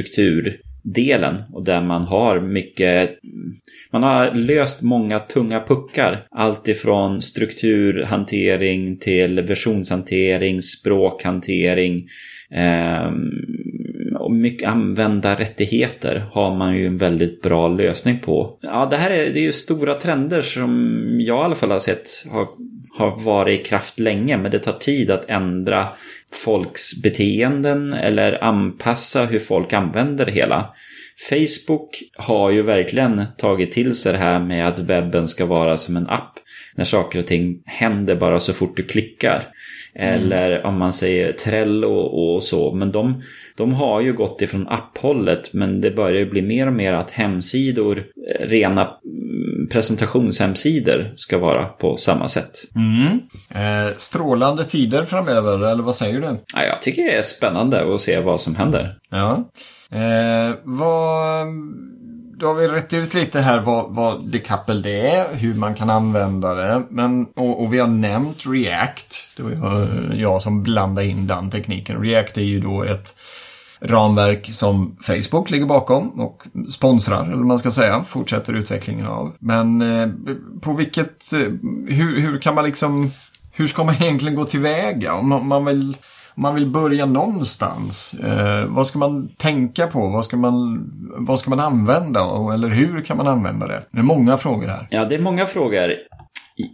strukturdelen 0.08 1.42
och 1.52 1.64
där 1.64 1.82
man 1.82 2.02
har 2.02 2.40
mycket 2.40 3.10
man 3.92 4.02
har 4.02 4.34
löst 4.34 4.82
många 4.82 5.18
tunga 5.18 5.60
puckar. 5.60 6.26
Allt 6.30 6.68
ifrån 6.68 7.22
strukturhantering 7.22 8.98
till 8.98 9.42
versionshantering, 9.42 10.62
språkhantering 10.62 12.08
eh, 12.50 13.10
och 14.18 14.32
mycket 14.32 14.68
användarrättigheter 14.68 16.24
har 16.32 16.56
man 16.56 16.76
ju 16.76 16.86
en 16.86 16.96
väldigt 16.96 17.42
bra 17.42 17.68
lösning 17.68 18.18
på. 18.18 18.58
Ja, 18.62 18.86
det 18.90 18.96
här 18.96 19.10
är, 19.10 19.16
det 19.16 19.40
är 19.40 19.44
ju 19.44 19.52
stora 19.52 19.94
trender 19.94 20.42
som 20.42 21.00
jag 21.20 21.42
i 21.42 21.44
alla 21.44 21.54
fall 21.54 21.70
har 21.70 21.78
sett 21.78 22.08
har, 22.30 22.46
har 23.00 23.24
varit 23.24 23.60
i 23.60 23.64
kraft 23.64 23.98
länge, 23.98 24.36
men 24.36 24.50
det 24.50 24.58
tar 24.58 24.72
tid 24.72 25.10
att 25.10 25.28
ändra 25.28 25.88
folks 26.32 27.02
beteenden 27.02 27.92
eller 27.92 28.44
anpassa 28.44 29.24
hur 29.24 29.38
folk 29.38 29.72
använder 29.72 30.26
det 30.26 30.32
hela. 30.32 30.74
Facebook 31.30 32.02
har 32.16 32.50
ju 32.50 32.62
verkligen 32.62 33.22
tagit 33.38 33.72
till 33.72 33.94
sig 33.94 34.12
det 34.12 34.18
här 34.18 34.40
med 34.40 34.68
att 34.68 34.78
webben 34.78 35.28
ska 35.28 35.46
vara 35.46 35.76
som 35.76 35.96
en 35.96 36.08
app. 36.08 36.38
När 36.80 36.84
saker 36.84 37.18
och 37.18 37.26
ting 37.26 37.62
händer 37.66 38.14
bara 38.14 38.40
så 38.40 38.52
fort 38.52 38.76
du 38.76 38.82
klickar. 38.82 39.44
Eller 39.94 40.66
om 40.66 40.78
man 40.78 40.92
säger 40.92 41.32
Trello 41.32 41.94
och 41.94 42.42
så. 42.42 42.74
Men 42.74 42.92
de, 42.92 43.22
de 43.56 43.74
har 43.74 44.00
ju 44.00 44.12
gått 44.12 44.42
ifrån 44.42 44.68
apphållet. 44.68 45.54
Men 45.54 45.80
det 45.80 45.90
börjar 45.90 46.18
ju 46.18 46.30
bli 46.30 46.42
mer 46.42 46.66
och 46.66 46.72
mer 46.72 46.92
att 46.92 47.10
hemsidor, 47.10 47.98
eh, 47.98 48.46
rena 48.46 48.80
mm, 49.04 49.68
presentationshemsidor 49.68 51.12
ska 51.14 51.38
vara 51.38 51.64
på 51.64 51.96
samma 51.96 52.28
sätt. 52.28 52.50
Mm. 52.76 53.20
Eh, 53.50 53.96
strålande 53.96 54.64
tider 54.64 55.04
framöver, 55.04 55.70
eller 55.72 55.82
vad 55.82 55.96
säger 55.96 56.20
du? 56.20 56.38
Ja, 56.54 56.64
jag 56.64 56.82
tycker 56.82 57.02
det 57.02 57.18
är 57.18 57.22
spännande 57.22 57.94
att 57.94 58.00
se 58.00 58.20
vad 58.20 58.40
som 58.40 58.56
händer. 58.56 58.94
Ja. 59.10 59.50
Eh, 59.92 60.56
vad... 60.64 61.46
Då 62.40 62.46
har 62.46 62.54
vi 62.54 62.68
rätt 62.68 62.92
ut 62.92 63.14
lite 63.14 63.40
här 63.40 63.60
vad, 63.60 63.94
vad 63.94 64.28
decouple 64.28 64.74
det 64.74 65.10
är, 65.10 65.34
hur 65.34 65.54
man 65.54 65.74
kan 65.74 65.90
använda 65.90 66.54
det. 66.54 66.82
Men, 66.90 67.26
och, 67.36 67.62
och 67.62 67.74
vi 67.74 67.78
har 67.78 67.88
nämnt 67.88 68.46
React. 68.46 69.36
Det 69.36 69.42
var 69.42 69.50
jag, 69.50 69.82
eh, 69.82 70.20
jag 70.20 70.42
som 70.42 70.62
blandade 70.62 71.06
in 71.06 71.26
den 71.26 71.50
tekniken. 71.50 72.02
React 72.02 72.36
är 72.36 72.42
ju 72.42 72.60
då 72.60 72.82
ett 72.82 73.14
ramverk 73.80 74.54
som 74.54 74.96
Facebook 75.00 75.50
ligger 75.50 75.66
bakom 75.66 76.20
och 76.20 76.42
sponsrar, 76.70 77.24
eller 77.24 77.36
vad 77.36 77.46
man 77.46 77.58
ska 77.58 77.70
säga, 77.70 78.04
fortsätter 78.04 78.52
utvecklingen 78.52 79.06
av. 79.06 79.32
Men 79.38 79.82
eh, 79.82 80.08
på 80.60 80.72
vilket, 80.72 81.32
eh, 81.32 81.38
hur, 81.86 82.20
hur 82.20 82.38
kan 82.38 82.54
man 82.54 82.64
liksom, 82.64 83.10
hur 83.52 83.66
ska 83.66 83.84
man 83.84 83.94
egentligen 84.00 84.34
gå 84.34 84.44
tillväga? 84.44 85.14
Om 85.14 85.28
man, 85.28 85.46
man 85.46 85.64
vill 85.64 85.96
man 86.40 86.54
vill 86.54 86.66
börja 86.66 87.06
någonstans, 87.06 88.14
eh, 88.14 88.64
vad 88.66 88.86
ska 88.86 88.98
man 88.98 89.28
tänka 89.28 89.86
på? 89.86 90.08
Vad 90.08 90.24
ska 90.24 90.36
man, 90.36 90.84
vad 91.26 91.40
ska 91.40 91.50
man 91.50 91.60
använda? 91.60 92.20
Eller 92.54 92.68
hur 92.68 93.02
kan 93.02 93.16
man 93.16 93.26
använda 93.26 93.66
det? 93.66 93.82
Det 93.90 93.98
är 93.98 94.02
många 94.02 94.36
frågor 94.36 94.68
här. 94.68 94.86
Ja, 94.90 95.04
det 95.04 95.14
är 95.14 95.20
många 95.20 95.46
frågor. 95.46 95.94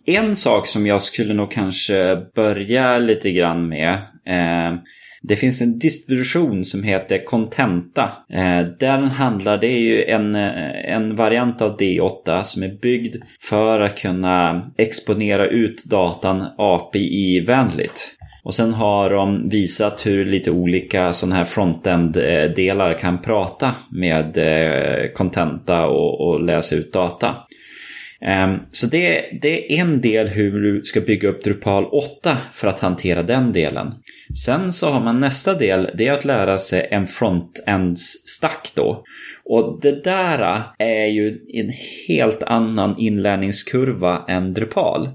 En 0.07 0.37
sak 0.37 0.67
som 0.67 0.87
jag 0.87 1.03
skulle 1.03 1.35
nog 1.35 1.51
kanske 1.51 2.19
börja 2.35 2.99
lite 2.99 3.33
grann 3.33 3.69
med. 3.69 3.93
Eh, 4.27 4.79
det 5.23 5.37
finns 5.37 5.61
en 5.61 5.79
distribution 5.79 6.65
som 6.65 6.83
heter 6.83 7.25
Contenta. 7.25 8.11
Eh, 8.33 8.61
den 8.81 9.05
handlar, 9.05 9.59
det 9.59 9.67
är 9.67 9.79
ju 9.79 10.05
en, 10.05 10.35
eh, 10.35 10.95
en 10.95 11.17
variant 11.17 11.63
av 11.63 11.77
D8 11.79 12.43
som 12.43 12.63
är 12.63 12.81
byggd 12.81 13.17
för 13.41 13.81
att 13.81 13.99
kunna 13.99 14.63
exponera 14.79 15.47
ut 15.47 15.85
datan 15.85 16.47
API-vänligt. 16.59 18.17
Och 18.47 18.55
sen 18.55 18.75
har 18.75 19.11
de 19.11 19.49
visat 19.49 20.07
hur 20.07 20.25
lite 20.25 20.51
olika 20.51 21.13
sådana 21.13 21.37
här 21.37 21.45
frontend-delar 21.45 22.91
eh, 22.91 22.97
kan 22.97 23.23
prata 23.23 23.75
med 23.91 24.25
eh, 24.39 25.11
kontenta 25.13 25.37
Contenta 25.37 25.87
och, 25.87 26.29
och 26.29 26.43
läsa 26.43 26.77
ut 26.77 26.93
data. 26.93 27.35
Ehm, 28.21 28.59
så 28.73 28.87
det, 28.87 29.25
det, 29.43 29.73
är 29.73 29.81
en 29.81 30.01
del 30.01 30.29
hur 30.29 30.61
du 30.61 30.83
ska 30.85 31.01
bygga 31.01 31.29
upp 31.29 31.45
Drupal 31.45 31.85
8 31.85 32.37
för 32.53 32.69
att 32.69 32.81
hantera 32.81 33.23
den 33.23 33.53
delen. 33.53 33.95
Sen 34.45 34.73
så 34.73 34.91
har 34.91 35.01
man 35.01 35.21
nästa 35.21 35.55
del, 35.55 35.91
det 35.95 36.07
är 36.07 36.13
att 36.13 36.25
lära 36.25 36.59
sig 36.59 36.89
en 36.91 37.07
frontends-stack 37.07 38.73
då. 38.75 39.05
Och 39.45 39.79
det 39.83 40.05
där 40.05 40.41
eh, 40.79 40.87
är 40.87 41.07
ju 41.07 41.39
en 41.53 41.73
helt 42.09 42.43
annan 42.43 42.99
inlärningskurva 42.99 44.25
än 44.29 44.55
Drupal. 44.55 45.09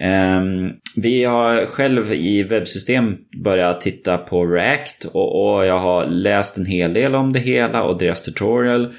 Ehm, 0.00 0.72
vi 0.96 1.24
har 1.24 1.66
själv 1.66 2.12
i 2.12 2.42
webbsystem 2.42 3.16
börjat 3.44 3.80
titta 3.80 4.18
på 4.18 4.46
React 4.46 5.04
och, 5.04 5.56
och, 5.56 5.66
jag 5.66 5.78
har 5.78 6.06
läst 6.06 6.56
en 6.56 6.66
hel 6.66 6.92
del 6.94 7.14
om 7.14 7.32
det 7.32 7.40
hela 7.40 7.82
och 7.82 7.98
deras 7.98 8.22
tutorial. 8.22 8.92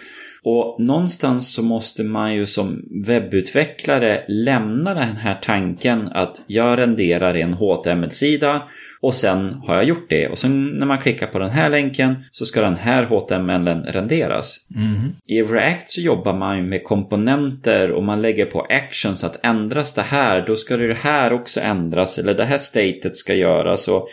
Och 0.44 0.80
någonstans 0.80 1.54
så 1.54 1.64
måste 1.64 2.04
man 2.04 2.36
ju 2.36 2.46
som 2.46 2.86
webbutvecklare 3.06 4.24
lämna 4.28 4.94
den 4.94 5.16
här 5.16 5.40
tanken 5.42 6.08
att 6.08 6.44
jag 6.48 6.80
renderar 6.80 7.34
en 7.34 7.54
HTML-sida 7.54 8.64
och 9.02 9.14
sen 9.14 9.54
har 9.54 9.76
jag 9.76 9.84
gjort 9.84 10.10
det. 10.10 10.28
Och 10.28 10.38
sen 10.38 10.66
när 10.68 10.86
man 10.86 11.02
klickar 11.02 11.28
på 11.28 11.40
den 11.40 11.50
här 11.50 11.70
länken 11.70 12.16
så 12.32 12.46
ska 12.46 12.62
den 12.62 12.76
här 12.76 13.04
HTML 13.04 13.68
renderas. 13.68 14.68
Mm. 14.76 15.12
I 15.28 15.42
React 15.42 15.92
så 15.92 16.02
jobbar 16.02 16.34
man 16.34 16.70
med 16.70 16.84
komponenter 16.84 17.92
och 17.92 18.04
man 18.04 18.22
lägger 18.22 18.46
på 18.46 18.62
actions 18.62 19.24
att 19.24 19.46
ändras 19.46 19.94
det 19.94 20.02
här, 20.02 20.44
då 20.48 20.56
ska 20.56 20.78
det 20.78 20.98
här 20.98 21.34
också 21.34 21.62
ändras. 21.62 22.18
Eller 22.18 22.34
det 22.34 22.46
här 22.46 22.58
statet 22.58 23.16
ska 23.16 23.34
göras. 23.34 23.88
Och, 23.88 24.08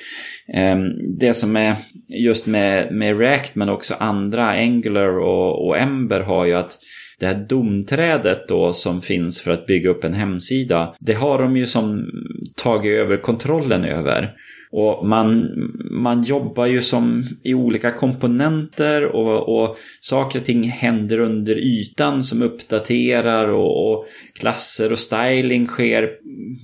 eh, 0.54 0.78
det 1.18 1.34
som 1.34 1.56
är 1.56 1.76
just 2.08 2.46
med, 2.46 2.92
med 2.92 3.18
React 3.18 3.54
men 3.54 3.68
också 3.68 3.94
andra, 3.98 4.50
Angular 4.50 5.18
och, 5.18 5.66
och 5.66 5.78
Ember 5.78 6.20
har 6.20 6.44
ju 6.44 6.54
att 6.54 6.78
det 7.22 7.26
här 7.26 7.46
domträdet 7.48 8.48
då 8.48 8.72
som 8.72 9.02
finns 9.02 9.40
för 9.40 9.50
att 9.50 9.66
bygga 9.66 9.90
upp 9.90 10.04
en 10.04 10.14
hemsida, 10.14 10.94
det 11.00 11.12
har 11.12 11.42
de 11.42 11.56
ju 11.56 11.66
som 11.66 12.10
tagit 12.56 12.92
över 12.92 13.16
kontrollen 13.16 13.84
över. 13.84 14.32
Och 14.72 15.06
man, 15.06 15.50
man 15.90 16.22
jobbar 16.22 16.66
ju 16.66 16.82
som 16.82 17.24
i 17.42 17.54
olika 17.54 17.90
komponenter 17.90 19.04
och, 19.04 19.62
och 19.62 19.76
saker 20.00 20.38
och 20.38 20.44
ting 20.44 20.62
händer 20.62 21.18
under 21.18 21.58
ytan 21.58 22.24
som 22.24 22.42
uppdaterar 22.42 23.48
och, 23.48 23.92
och 23.92 24.06
klasser 24.40 24.92
och 24.92 24.98
styling 24.98 25.66
sker 25.66 26.10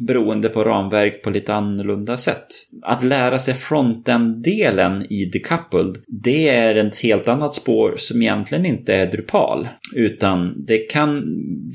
beroende 0.06 0.48
på 0.48 0.64
ramverk 0.64 1.22
på 1.22 1.30
lite 1.30 1.54
annorlunda 1.54 2.16
sätt. 2.16 2.46
Att 2.82 3.04
lära 3.04 3.38
sig 3.38 3.54
frontend-delen 3.54 5.06
i 5.10 5.24
Decoupled, 5.24 5.96
det 6.06 6.48
är 6.48 6.74
ett 6.74 6.96
helt 6.96 7.28
annat 7.28 7.54
spår 7.54 7.94
som 7.96 8.22
egentligen 8.22 8.66
inte 8.66 8.94
är 8.94 9.06
Drupal. 9.06 9.68
Utan 9.94 10.64
det 10.66 10.78
kan 10.78 11.24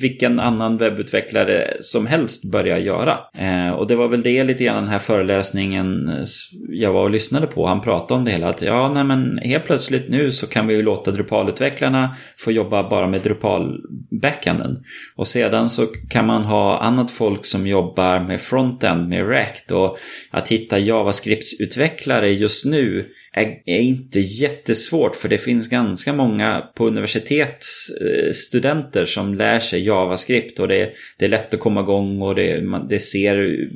vilken 0.02 0.40
annan 0.40 0.78
webbutvecklare 0.78 1.74
som 1.80 2.06
helst 2.06 2.52
börja 2.52 2.80
göra. 2.80 3.18
Eh, 3.38 3.72
och 3.72 3.88
det 3.88 3.96
var 3.96 4.08
väl 4.08 4.22
det 4.22 4.44
lite 4.44 4.64
grann 4.64 4.84
den 4.84 4.92
här 4.92 5.00
föreläsningen 5.00 6.23
jag 6.70 6.94
var 6.94 7.04
och 7.04 7.10
lyssnade 7.10 7.48
på. 7.48 7.68
Han 7.68 7.82
pratade 7.82 8.18
om 8.18 8.26
det 8.26 8.32
hela. 8.32 8.50
Att 8.50 8.62
ja, 8.62 8.94
nej 8.94 9.04
men 9.04 9.38
helt 9.38 9.66
plötsligt 9.66 10.10
nu 10.10 10.32
så 10.32 10.48
kan 10.48 10.68
vi 10.68 10.76
ju 10.76 10.82
låta 10.82 11.12
Drupal-utvecklarna 11.12 12.16
få 12.38 12.52
jobba 12.52 12.90
bara 12.90 13.08
med 13.08 13.22
Drupal-backenden. 13.22 14.84
Och 15.16 15.28
sedan 15.28 15.70
så 15.70 15.88
kan 16.10 16.26
man 16.26 16.44
ha 16.44 16.80
annat 16.80 17.12
folk 17.12 17.46
som 17.46 17.68
jobbar 17.68 18.20
med 18.20 18.42
frontend, 18.42 19.10
med 19.10 19.30
React. 19.30 19.72
Och 19.72 19.98
att 20.32 20.48
hitta 20.48 20.80
JavaScript-utvecklare 20.80 22.28
just 22.28 22.66
nu 22.66 23.06
är, 23.34 23.46
är, 23.66 23.80
inte 23.80 24.20
jättesvårt 24.20 25.16
för 25.16 25.30
det 25.30 25.38
finns 25.38 25.68
ganska 25.68 26.14
många 26.14 26.64
på 26.76 26.88
universitet 26.88 27.64
studenter 28.34 29.06
som 29.06 29.34
lär 29.34 29.60
sig 29.60 29.86
JavaScript 29.86 30.60
och 30.60 30.68
det, 30.68 30.94
det 31.20 31.26
är 31.26 31.30
lätt 31.30 31.54
att 31.54 31.60
komma 31.60 31.82
igång 31.82 32.22
och 32.22 32.36
det, 32.36 32.64
det 32.90 33.00
ser 33.00 33.68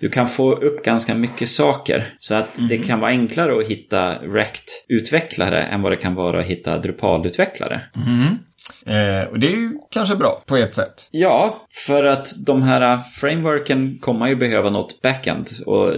du 0.00 0.08
kan 0.08 0.28
få 0.28 0.54
upp 0.54 0.84
ganska 0.84 1.14
mycket 1.14 1.48
saker. 1.48 2.04
Så 2.18 2.34
att 2.34 2.58
mm. 2.58 2.68
det 2.68 2.78
kan 2.78 3.00
vara 3.00 3.10
enklare 3.10 3.58
att 3.58 3.66
hitta 3.66 4.14
Rect-utvecklare 4.14 5.62
än 5.62 5.82
vad 5.82 5.92
det 5.92 5.96
kan 5.96 6.14
vara 6.14 6.40
att 6.40 6.46
hitta 6.46 6.78
Drupal-utvecklare. 6.78 7.80
Mm. 7.96 8.38
Eh, 8.86 9.28
och 9.28 9.38
det 9.38 9.46
är 9.46 9.56
ju 9.56 9.72
kanske 9.90 10.16
bra 10.16 10.42
på 10.46 10.56
ett 10.56 10.74
sätt. 10.74 11.08
Ja, 11.10 11.66
för 11.86 12.04
att 12.04 12.28
de 12.46 12.62
här 12.62 12.98
frameworken 13.02 13.98
kommer 13.98 14.28
ju 14.28 14.36
behöva 14.36 14.70
något 14.70 15.02
backend. 15.02 15.50
Och 15.66 15.92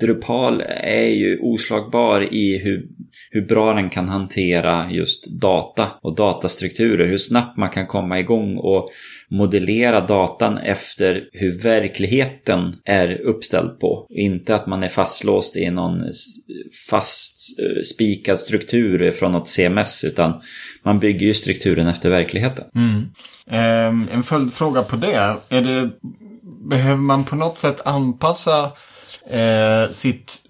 Drupal 0.00 0.62
är 0.80 1.08
ju 1.08 1.38
oslagbar 1.40 2.34
i 2.34 2.58
hur, 2.58 2.86
hur 3.30 3.46
bra 3.46 3.72
den 3.72 3.90
kan 3.90 4.08
hantera 4.08 4.90
just 4.90 5.40
data 5.40 5.90
och 6.02 6.14
datastrukturer. 6.14 7.06
Hur 7.06 7.18
snabbt 7.18 7.56
man 7.56 7.70
kan 7.70 7.86
komma 7.86 8.20
igång 8.20 8.56
och 8.56 8.88
modellera 9.30 10.00
datan 10.00 10.58
efter 10.58 11.24
hur 11.32 11.62
verkligheten 11.62 12.74
är 12.84 13.20
uppställd 13.20 13.80
på. 13.80 14.06
Inte 14.10 14.54
att 14.54 14.66
man 14.66 14.82
är 14.82 14.88
fastlåst 14.88 15.56
i 15.56 15.70
någon 15.70 16.00
fast 16.90 17.60
eh, 17.60 17.82
spikad 17.82 18.38
struktur 18.38 19.10
från 19.10 19.32
något 19.32 19.48
CMS 19.48 20.04
utan 20.04 20.40
man 20.84 20.98
bygger 20.98 21.26
ju 21.26 21.34
strukturen 21.34 21.86
efter 21.86 22.10
verkligheten. 22.10 22.64
Mm. 22.74 23.04
Eh, 23.50 24.14
en 24.14 24.22
följdfråga 24.22 24.82
på 24.82 24.96
det. 24.96 25.36
Är 25.48 25.60
det. 25.60 25.90
Behöver 26.68 27.02
man 27.02 27.24
på 27.24 27.36
något 27.36 27.58
sätt 27.58 27.80
anpassa 27.84 28.72
eh, 29.30 29.90
sitt 29.90 30.42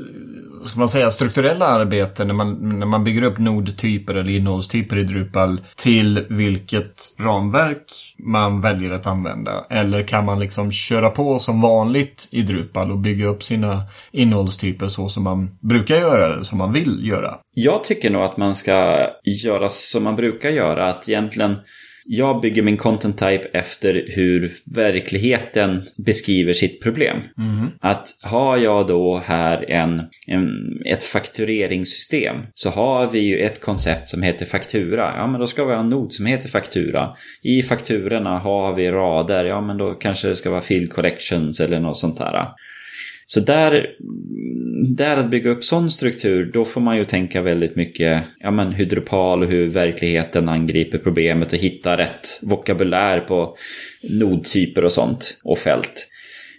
vad 0.64 0.69
ska 0.69 0.78
man 0.78 0.88
säga, 0.88 1.11
strukturella 1.11 1.66
arbete 1.66 2.25
när 2.25 2.35
man, 2.35 2.78
när 2.78 2.87
man 2.87 3.04
bygger 3.04 3.23
upp 3.23 3.38
nodtyper 3.38 4.14
eller 4.14 4.31
innehållstyper 4.31 4.99
i 4.99 5.02
Drupal 5.02 5.61
till 5.76 6.26
vilket 6.28 7.14
ramverk 7.19 8.14
man 8.19 8.61
väljer 8.61 8.90
att 8.90 9.07
använda? 9.07 9.64
Eller 9.71 10.02
kan 10.02 10.25
man 10.25 10.40
liksom 10.40 10.73
köra 10.73 11.11
på 11.11 11.38
som 11.38 11.61
vanligt 11.61 12.28
i 12.31 12.43
Drupal 12.43 12.90
och 12.90 12.99
bygga 12.99 13.26
upp 13.26 13.43
sina 13.43 13.83
innehållstyper 14.12 14.88
så 14.88 15.09
som 15.09 15.23
man 15.23 15.59
brukar 15.61 15.97
göra 15.97 16.35
eller 16.35 16.45
som 16.45 16.59
man 16.59 16.73
vill 16.73 17.09
göra? 17.09 17.38
Jag 17.54 17.85
tycker 17.85 18.11
nog 18.11 18.23
att 18.23 18.37
man 18.37 18.54
ska 18.54 19.07
göra 19.45 19.69
som 19.69 20.04
man 20.04 20.16
brukar 20.16 20.50
göra. 20.50 20.88
Att 20.88 21.09
egentligen 21.09 21.57
jag 22.07 22.41
bygger 22.41 22.63
min 22.63 22.77
content 22.77 23.19
type 23.19 23.49
efter 23.53 24.05
hur 24.09 24.53
verkligheten 24.65 25.83
beskriver 25.97 26.53
sitt 26.53 26.83
problem. 26.83 27.17
Mm. 27.39 27.71
Att 27.81 28.09
har 28.21 28.57
jag 28.57 28.87
då 28.87 29.19
här 29.25 29.71
en, 29.71 30.03
en, 30.27 30.49
ett 30.85 31.05
faktureringssystem 31.05 32.37
så 32.55 32.71
har 32.71 33.11
vi 33.11 33.19
ju 33.19 33.39
ett 33.39 33.61
koncept 33.61 34.09
som 34.09 34.23
heter 34.23 34.47
faktura. 34.47 35.13
Ja, 35.17 35.27
men 35.27 35.41
då 35.41 35.47
ska 35.47 35.65
vi 35.65 35.73
ha 35.73 35.81
en 35.81 35.89
nod 35.89 36.13
som 36.13 36.27
heter 36.27 36.49
faktura. 36.49 37.17
I 37.43 37.63
fakturorna 37.63 38.39
har 38.39 38.75
vi 38.75 38.91
rader. 38.91 39.45
Ja, 39.45 39.61
men 39.61 39.79
då 39.79 39.95
kanske 39.95 40.29
det 40.29 40.37
ska 40.37 40.51
vara 40.51 40.61
field 40.61 40.93
collections 40.93 41.61
eller 41.61 41.81
något 41.81 41.99
sånt 41.99 42.19
där. 42.19 42.49
Så 43.26 43.40
där, 43.40 43.87
där 44.97 45.16
att 45.16 45.31
bygga 45.31 45.50
upp 45.50 45.64
sån 45.64 45.90
struktur, 45.90 46.50
då 46.52 46.64
får 46.64 46.81
man 46.81 46.97
ju 46.97 47.04
tänka 47.04 47.43
väldigt 47.43 47.76
mycket 47.76 48.23
ja, 48.40 48.50
men 48.50 48.73
hydropal 48.73 49.43
och 49.43 49.49
hur 49.49 49.69
verkligheten 49.69 50.49
angriper 50.49 50.99
problemet 50.99 51.52
och 51.52 51.59
hitta 51.59 51.97
rätt 51.97 52.40
vokabulär 52.43 53.21
på 53.21 53.57
nodtyper 54.11 54.85
och 54.85 54.93
sånt 54.93 55.40
och 55.43 55.59
fält. 55.59 56.09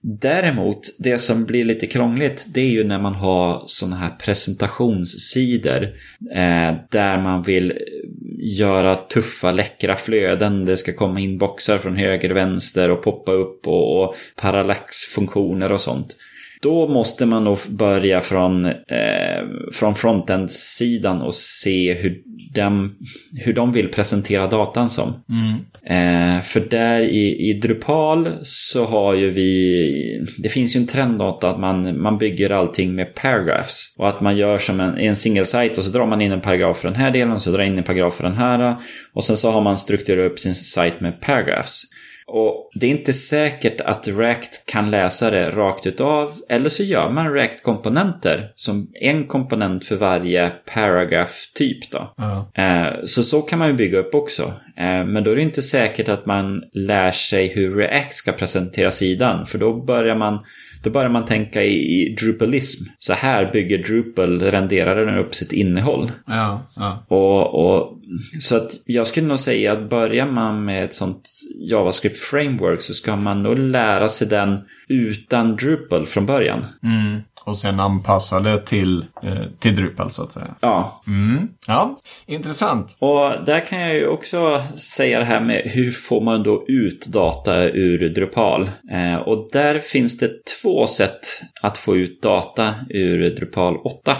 Däremot, 0.07 0.95
det 0.99 1.17
som 1.17 1.45
blir 1.45 1.63
lite 1.63 1.87
krångligt, 1.87 2.45
det 2.53 2.61
är 2.61 2.69
ju 2.69 2.83
när 2.83 2.99
man 2.99 3.13
har 3.13 3.63
sådana 3.65 3.95
här 3.95 4.09
presentationssidor 4.09 5.83
eh, 6.35 6.75
där 6.91 7.21
man 7.21 7.43
vill 7.43 7.73
göra 8.39 8.95
tuffa, 8.95 9.51
läckra 9.51 9.95
flöden. 9.95 10.65
Det 10.65 10.77
ska 10.77 10.93
komma 10.93 11.19
in 11.19 11.37
boxar 11.37 11.77
från 11.77 11.95
höger 11.95 12.29
och 12.29 12.37
vänster 12.37 12.91
och 12.91 13.03
poppa 13.03 13.31
upp 13.31 13.67
och, 13.67 14.03
och 14.03 14.15
parallaxfunktioner 14.41 15.71
och 15.71 15.81
sånt. 15.81 16.15
Då 16.65 16.87
måste 16.87 17.25
man 17.25 17.43
nog 17.43 17.57
börja 17.69 18.21
från, 18.21 18.65
eh, 18.65 19.43
från 19.73 19.95
frontend-sidan 19.95 21.21
och 21.21 21.35
se 21.35 21.93
hur 21.93 22.21
de, 22.53 22.95
hur 23.45 23.53
de 23.53 23.73
vill 23.73 23.87
presentera 23.87 24.47
datan 24.47 24.89
som. 24.89 25.07
Eh, 25.85 26.41
för 26.41 26.69
där 26.69 27.01
i, 27.01 27.49
i 27.49 27.53
Drupal 27.53 28.29
så 28.41 28.85
har 28.85 29.13
ju 29.13 29.29
vi, 29.29 30.25
det 30.37 30.49
finns 30.49 30.75
ju 30.75 30.79
en 30.79 30.87
trend 30.87 31.21
åt 31.21 31.43
att 31.43 31.59
man, 31.59 32.01
man 32.01 32.17
bygger 32.17 32.49
allting 32.49 32.95
med 32.95 33.15
paragraphs. 33.15 33.95
Och 33.97 34.09
att 34.09 34.21
man 34.21 34.37
gör 34.37 34.57
som 34.57 34.79
en, 34.79 34.97
en 34.97 35.15
single 35.15 35.45
site 35.45 35.75
och 35.77 35.83
så 35.83 35.91
drar 35.91 36.05
man 36.05 36.21
in 36.21 36.31
en 36.31 36.41
paragraf 36.41 36.77
för 36.77 36.87
den 36.87 36.99
här 36.99 37.11
delen 37.11 37.31
och 37.31 37.41
så 37.41 37.51
drar 37.51 37.59
man 37.59 37.67
in 37.67 37.77
en 37.77 37.83
paragraf 37.83 38.15
för 38.15 38.23
den 38.23 38.37
här. 38.37 38.75
Och 39.13 39.23
sen 39.23 39.37
så 39.37 39.51
har 39.51 39.61
man 39.61 39.77
strukturerat 39.77 40.31
upp 40.31 40.39
sin 40.39 40.55
site 40.55 40.95
med 40.99 41.21
paragraphs. 41.21 41.81
Och 42.27 42.69
det 42.75 42.85
är 42.85 42.91
inte 42.91 43.13
säkert 43.13 43.81
att 43.81 44.07
React 44.07 44.65
kan 44.65 44.91
läsa 44.91 45.31
det 45.31 45.49
rakt 45.51 45.87
utav. 45.87 46.31
Eller 46.49 46.69
så 46.69 46.83
gör 46.83 47.09
man 47.09 47.33
React-komponenter 47.33 48.51
som 48.55 48.91
en 49.01 49.27
komponent 49.27 49.85
för 49.85 49.95
varje 49.95 50.51
paragraph-typ. 50.73 51.91
Då. 51.91 52.13
Eh, 52.63 52.87
Så 53.05 53.23
så 53.23 53.41
kan 53.41 53.59
man 53.59 53.67
ju 53.67 53.73
bygga 53.73 53.97
upp 53.99 54.15
också. 54.15 54.43
Eh, 54.77 55.05
Men 55.05 55.23
då 55.23 55.31
är 55.31 55.35
det 55.35 55.41
inte 55.41 55.61
säkert 55.61 56.09
att 56.09 56.25
man 56.25 56.63
lär 56.73 57.11
sig 57.11 57.47
hur 57.47 57.75
React 57.75 58.15
ska 58.15 58.31
presentera 58.31 58.91
sidan. 58.91 59.45
För 59.45 59.57
då 59.57 59.85
börjar 59.85 60.15
man, 60.15 60.43
då 60.85 60.91
börjar 60.91 61.09
man 61.09 61.25
tänka 61.25 61.63
i, 61.63 61.73
i 61.73 62.15
Drupalism. 62.15 62.83
Så 62.97 63.13
här 63.13 63.51
bygger 63.51 63.77
Drupal, 63.77 64.41
renderar 64.41 65.05
den 65.05 65.17
upp 65.17 65.35
sitt 65.35 65.51
innehåll. 65.51 66.11
Ja, 66.27 66.67
ja. 66.75 67.05
Och, 67.07 67.65
och, 67.65 67.99
så 68.39 68.55
att 68.57 68.71
jag 68.85 69.07
skulle 69.07 69.27
nog 69.27 69.39
säga 69.39 69.71
att 69.71 69.89
börjar 69.89 70.25
man 70.25 70.65
med 70.65 70.83
ett 70.83 70.93
sånt 70.93 71.29
JavaScript 71.55 72.17
framework 72.17 72.81
så 72.81 72.93
ska 72.93 73.15
man 73.15 73.43
nog 73.43 73.57
lära 73.59 74.09
sig 74.09 74.27
den 74.27 74.59
utan 74.87 75.55
Drupal 75.55 76.05
från 76.05 76.25
början. 76.25 76.65
Mm. 76.83 77.21
Och 77.45 77.57
sen 77.57 77.79
anpassa 77.79 78.39
det 78.39 78.65
till, 78.65 79.05
eh, 79.23 79.43
till 79.59 79.75
Drupal 79.75 80.11
så 80.11 80.23
att 80.23 80.31
säga. 80.33 80.55
Ja, 80.59 81.01
Mm. 81.07 81.47
Ja, 81.67 81.99
intressant. 82.25 82.97
och 82.99 83.45
där 83.45 83.65
kan 83.65 83.79
jag 83.79 83.95
ju 83.95 84.07
också 84.07 84.61
säga 84.97 85.19
det 85.19 85.25
här 85.25 85.41
med 85.41 85.61
hur 85.65 85.91
får 85.91 86.21
man 86.21 86.43
då 86.43 86.65
ut 86.67 87.07
data 87.07 87.63
ur 87.63 88.09
Drupal. 88.09 88.69
Eh, 88.91 89.15
och 89.15 89.49
där 89.51 89.79
finns 89.79 90.17
det 90.17 90.29
två 90.61 90.87
sätt 90.87 91.19
att 91.61 91.77
få 91.77 91.97
ut 91.97 92.21
data 92.21 92.73
ur 92.89 93.35
Drupal 93.35 93.77
8. 93.77 94.17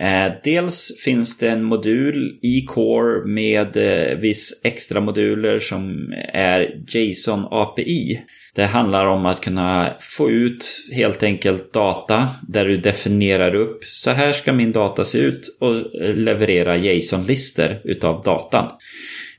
Eh, 0.00 0.32
dels 0.44 1.02
finns 1.04 1.38
det 1.38 1.48
en 1.48 1.62
modul 1.64 2.38
i 2.42 2.64
Core 2.66 3.26
med 3.26 3.76
eh, 3.76 4.18
viss 4.18 4.60
extra 4.64 5.00
moduler 5.00 5.58
som 5.58 6.12
är 6.32 6.80
JSON 6.88 7.46
API. 7.50 8.20
Det 8.54 8.64
handlar 8.64 9.06
om 9.06 9.26
att 9.26 9.40
kunna 9.40 9.92
få 10.00 10.30
ut 10.30 10.88
helt 10.92 11.22
enkelt 11.22 11.72
data 11.72 12.28
där 12.48 12.64
du 12.64 12.76
definierar 12.76 13.54
upp 13.54 13.84
så 13.84 14.10
här 14.10 14.32
ska 14.32 14.52
min 14.52 14.72
data 14.72 15.04
se 15.04 15.18
ut 15.18 15.58
och 15.60 15.74
leverera 16.14 16.76
JSON-lister 16.76 17.80
utav 17.84 18.22
datan. 18.22 18.70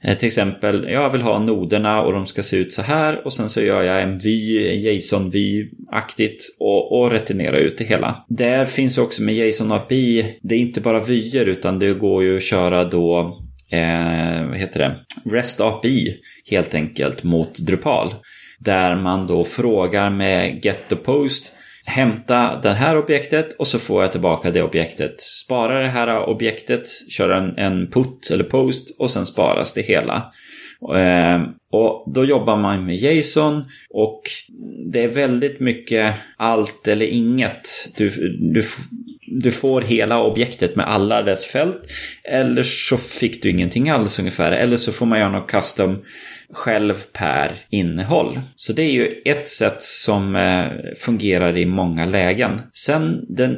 Eh, 0.03 0.17
till 0.17 0.27
exempel, 0.27 0.87
jag 0.89 1.09
vill 1.09 1.21
ha 1.21 1.39
noderna 1.39 2.01
och 2.01 2.13
de 2.13 2.27
ska 2.27 2.43
se 2.43 2.57
ut 2.57 2.73
så 2.73 2.81
här 2.81 3.25
och 3.25 3.33
sen 3.33 3.49
så 3.49 3.61
gör 3.61 3.83
jag 3.83 4.01
en 4.01 4.17
vy, 4.17 4.67
en 4.67 4.79
JSON-vy-aktigt 4.79 6.55
och, 6.59 6.99
och 6.99 7.11
returnerar 7.11 7.57
ut 7.57 7.77
det 7.77 7.83
hela. 7.83 8.25
Där 8.29 8.65
finns 8.65 8.97
också 8.97 9.23
med 9.23 9.35
JSON 9.35 9.71
API, 9.71 10.37
det 10.41 10.55
är 10.55 10.59
inte 10.59 10.81
bara 10.81 11.03
vyer 11.03 11.45
utan 11.45 11.79
det 11.79 11.93
går 11.93 12.23
ju 12.23 12.37
att 12.37 12.43
köra 12.43 12.83
då 12.83 13.19
eh, 13.71 14.47
vad 14.47 14.57
heter 14.57 14.79
det? 14.79 14.95
REST 15.31 15.61
API 15.61 16.17
helt 16.49 16.73
enkelt 16.73 17.23
mot 17.23 17.59
Drupal. 17.59 18.13
Där 18.63 18.95
man 18.95 19.27
då 19.27 19.43
frågar 19.43 20.09
med 20.09 20.65
get 20.65 20.89
the 20.89 20.95
post 20.95 21.53
hämta 21.85 22.59
det 22.63 22.73
här 22.73 22.97
objektet 22.97 23.53
och 23.53 23.67
så 23.67 23.79
får 23.79 24.01
jag 24.01 24.11
tillbaka 24.11 24.51
det 24.51 24.63
objektet. 24.63 25.21
Spara 25.21 25.79
det 25.79 25.87
här 25.87 26.29
objektet, 26.29 26.87
köra 27.09 27.37
en, 27.37 27.57
en 27.57 27.91
put 27.91 28.29
eller 28.31 28.43
post 28.43 28.95
och 28.99 29.11
sen 29.11 29.25
sparas 29.25 29.73
det 29.73 29.81
hela. 29.81 30.31
Ehm, 30.95 31.41
och 31.71 32.13
då 32.13 32.25
jobbar 32.25 32.57
man 32.57 32.85
med 32.85 32.95
JSON 32.95 33.63
och 33.89 34.21
det 34.91 35.03
är 35.03 35.07
väldigt 35.07 35.59
mycket 35.59 36.13
allt 36.37 36.87
eller 36.87 37.05
inget. 37.05 37.67
Du, 37.97 38.09
du, 38.53 38.63
du 39.31 39.51
får 39.51 39.81
hela 39.81 40.23
objektet 40.23 40.75
med 40.75 40.87
alla 40.87 41.21
dess 41.21 41.45
fält. 41.45 41.77
Eller 42.23 42.63
så 42.63 42.97
fick 42.97 43.43
du 43.43 43.49
ingenting 43.49 43.89
alls 43.89 44.19
ungefär. 44.19 44.51
Eller 44.51 44.77
så 44.77 44.91
får 44.91 45.05
man 45.05 45.19
göra 45.19 45.31
något 45.31 45.51
custom 45.51 45.97
själv 46.53 46.93
per 47.13 47.51
innehåll. 47.69 48.39
Så 48.55 48.73
det 48.73 48.81
är 48.81 48.91
ju 48.91 49.21
ett 49.25 49.47
sätt 49.47 49.83
som 49.83 50.35
eh, 50.35 50.65
fungerar 50.97 51.57
i 51.57 51.65
många 51.65 52.05
lägen. 52.05 52.61
Sen 52.73 53.25
den, 53.29 53.55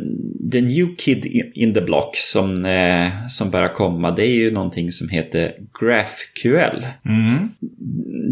the 0.52 0.62
new 0.62 0.96
kid 0.98 1.26
in 1.54 1.74
the 1.74 1.82
block 1.82 2.16
som, 2.16 2.66
eh, 2.66 3.28
som 3.30 3.52
börjar 3.52 3.74
komma, 3.74 4.12
det 4.12 4.28
är 4.28 4.34
ju 4.34 4.52
någonting 4.52 4.92
som 4.92 5.10
heter 5.10 5.54
GraphQL. 5.80 6.86
Mm. 7.06 7.50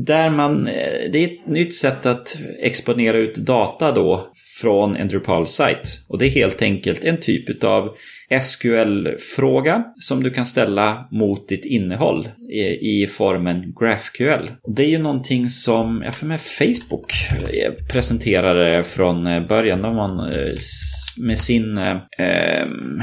Där 0.06 0.30
man, 0.30 0.68
eh, 0.68 1.12
det 1.12 1.18
är 1.18 1.28
ett 1.28 1.48
nytt 1.48 1.76
sätt 1.76 2.06
att 2.06 2.38
exponera 2.60 3.18
ut 3.18 3.36
data 3.36 3.92
då 3.92 4.32
från 4.62 4.96
en 4.96 5.08
Drupal-sajt. 5.08 6.06
Och 6.08 6.18
det 6.18 6.26
är 6.26 6.30
helt 6.30 6.62
enkelt 6.62 7.04
en 7.04 7.18
typ 7.18 7.64
av 7.64 7.96
SQL-fråga 8.42 9.84
som 10.00 10.24
du 10.24 10.30
kan 10.30 10.46
ställa 10.46 11.08
mot 11.12 11.50
ditt 11.50 11.66
innehåll 11.66 12.30
i, 12.52 13.04
i 13.04 13.08
formen 13.08 13.74
GraphQL. 13.80 14.52
Det 14.76 14.84
är 14.84 14.90
ju 14.90 14.98
någonting 14.98 15.50
som, 15.50 16.02
jag 16.06 16.16
för 16.16 16.26
mig 16.26 16.38
Facebook 16.38 17.14
eh, 17.54 17.74
presenterade 17.92 18.84
från 18.84 19.28
eh, 19.28 19.48
början. 19.48 19.82
De 19.82 19.96
var 19.96 20.30
med 21.18 21.40
sin, 21.40 21.78
eh, 21.78 21.98
ehm, 22.18 23.02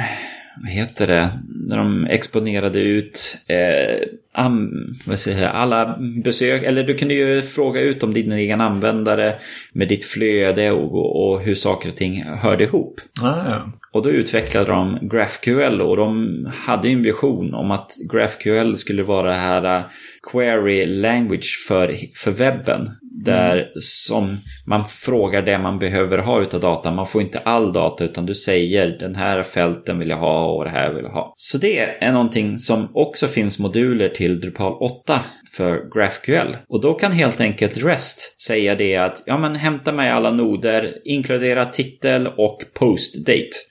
vad 0.63 0.71
heter 0.71 1.07
det, 1.07 1.31
när 1.67 1.77
de 1.77 2.07
exponerade 2.07 2.81
ut 2.81 3.37
eh, 3.47 4.09
am, 4.33 4.71
vad 5.07 5.19
säger 5.19 5.43
jag, 5.43 5.55
alla 5.55 5.99
besök, 6.25 6.63
eller 6.63 6.85
du 6.85 6.95
kunde 6.95 7.15
ju 7.15 7.43
fråga 7.43 7.81
ut 7.81 8.03
om 8.03 8.15
din 8.15 8.33
egen 8.33 8.61
användare 8.61 9.35
med 9.73 9.89
ditt 9.89 10.05
flöde 10.05 10.71
och, 10.71 11.33
och 11.33 11.41
hur 11.41 11.55
saker 11.55 11.89
och 11.89 11.97
ting 11.97 12.23
hörde 12.25 12.65
ihop. 12.65 13.01
Ah, 13.23 13.35
ja. 13.51 13.73
Och 13.93 14.03
då 14.03 14.11
utvecklade 14.11 14.71
de 14.71 14.99
GraphQL 15.03 15.81
och 15.81 15.97
de 15.97 16.35
hade 16.55 16.89
en 16.89 17.03
vision 17.03 17.55
om 17.55 17.71
att 17.71 17.93
GraphQL 18.13 18.77
skulle 18.77 19.03
vara 19.03 19.29
det 19.31 19.37
här 19.37 19.85
query 20.33 20.87
language 20.87 21.65
för, 21.69 21.97
för 22.15 22.31
webben. 22.31 22.91
Där 23.25 23.71
som 23.81 24.39
man 24.67 24.85
frågar 24.85 25.43
det 25.43 25.59
man 25.59 25.79
behöver 25.79 26.19
ha 26.19 26.43
utav 26.43 26.61
data. 26.61 26.91
Man 26.91 27.07
får 27.07 27.23
inte 27.23 27.39
all 27.39 27.73
data 27.73 28.05
utan 28.05 28.27
du 28.27 28.35
säger 28.35 28.99
den 28.99 29.15
här 29.15 29.43
fälten 29.43 29.99
vill 29.99 30.09
jag 30.09 30.19
ha 30.19 30.47
och 30.47 30.65
det 30.65 30.71
här 30.71 30.93
vill 30.93 31.05
jag 31.05 31.13
ha. 31.13 31.35
Så 31.37 31.59
det 31.59 32.05
är 32.05 32.13
någonting 32.13 32.59
som 32.59 32.89
också 32.95 33.29
finns 33.29 33.59
moduler 33.59 34.09
till 34.09 34.41
Drupal 34.41 34.73
8 34.73 35.21
för 35.53 35.91
GraphQL. 35.95 36.57
Och 36.69 36.81
då 36.81 36.95
kan 36.95 37.13
helt 37.13 37.41
enkelt 37.41 37.85
REST 37.85 38.43
säga 38.43 38.75
det 38.75 38.97
att 38.97 39.23
ja 39.27 39.39
men 39.39 39.57
hämta 39.57 39.93
mig 39.93 40.11
alla 40.11 40.31
noder, 40.31 40.95
inkludera 41.05 41.65
titel 41.65 42.27
och 42.27 42.65
post 42.75 43.27
date. 43.27 43.69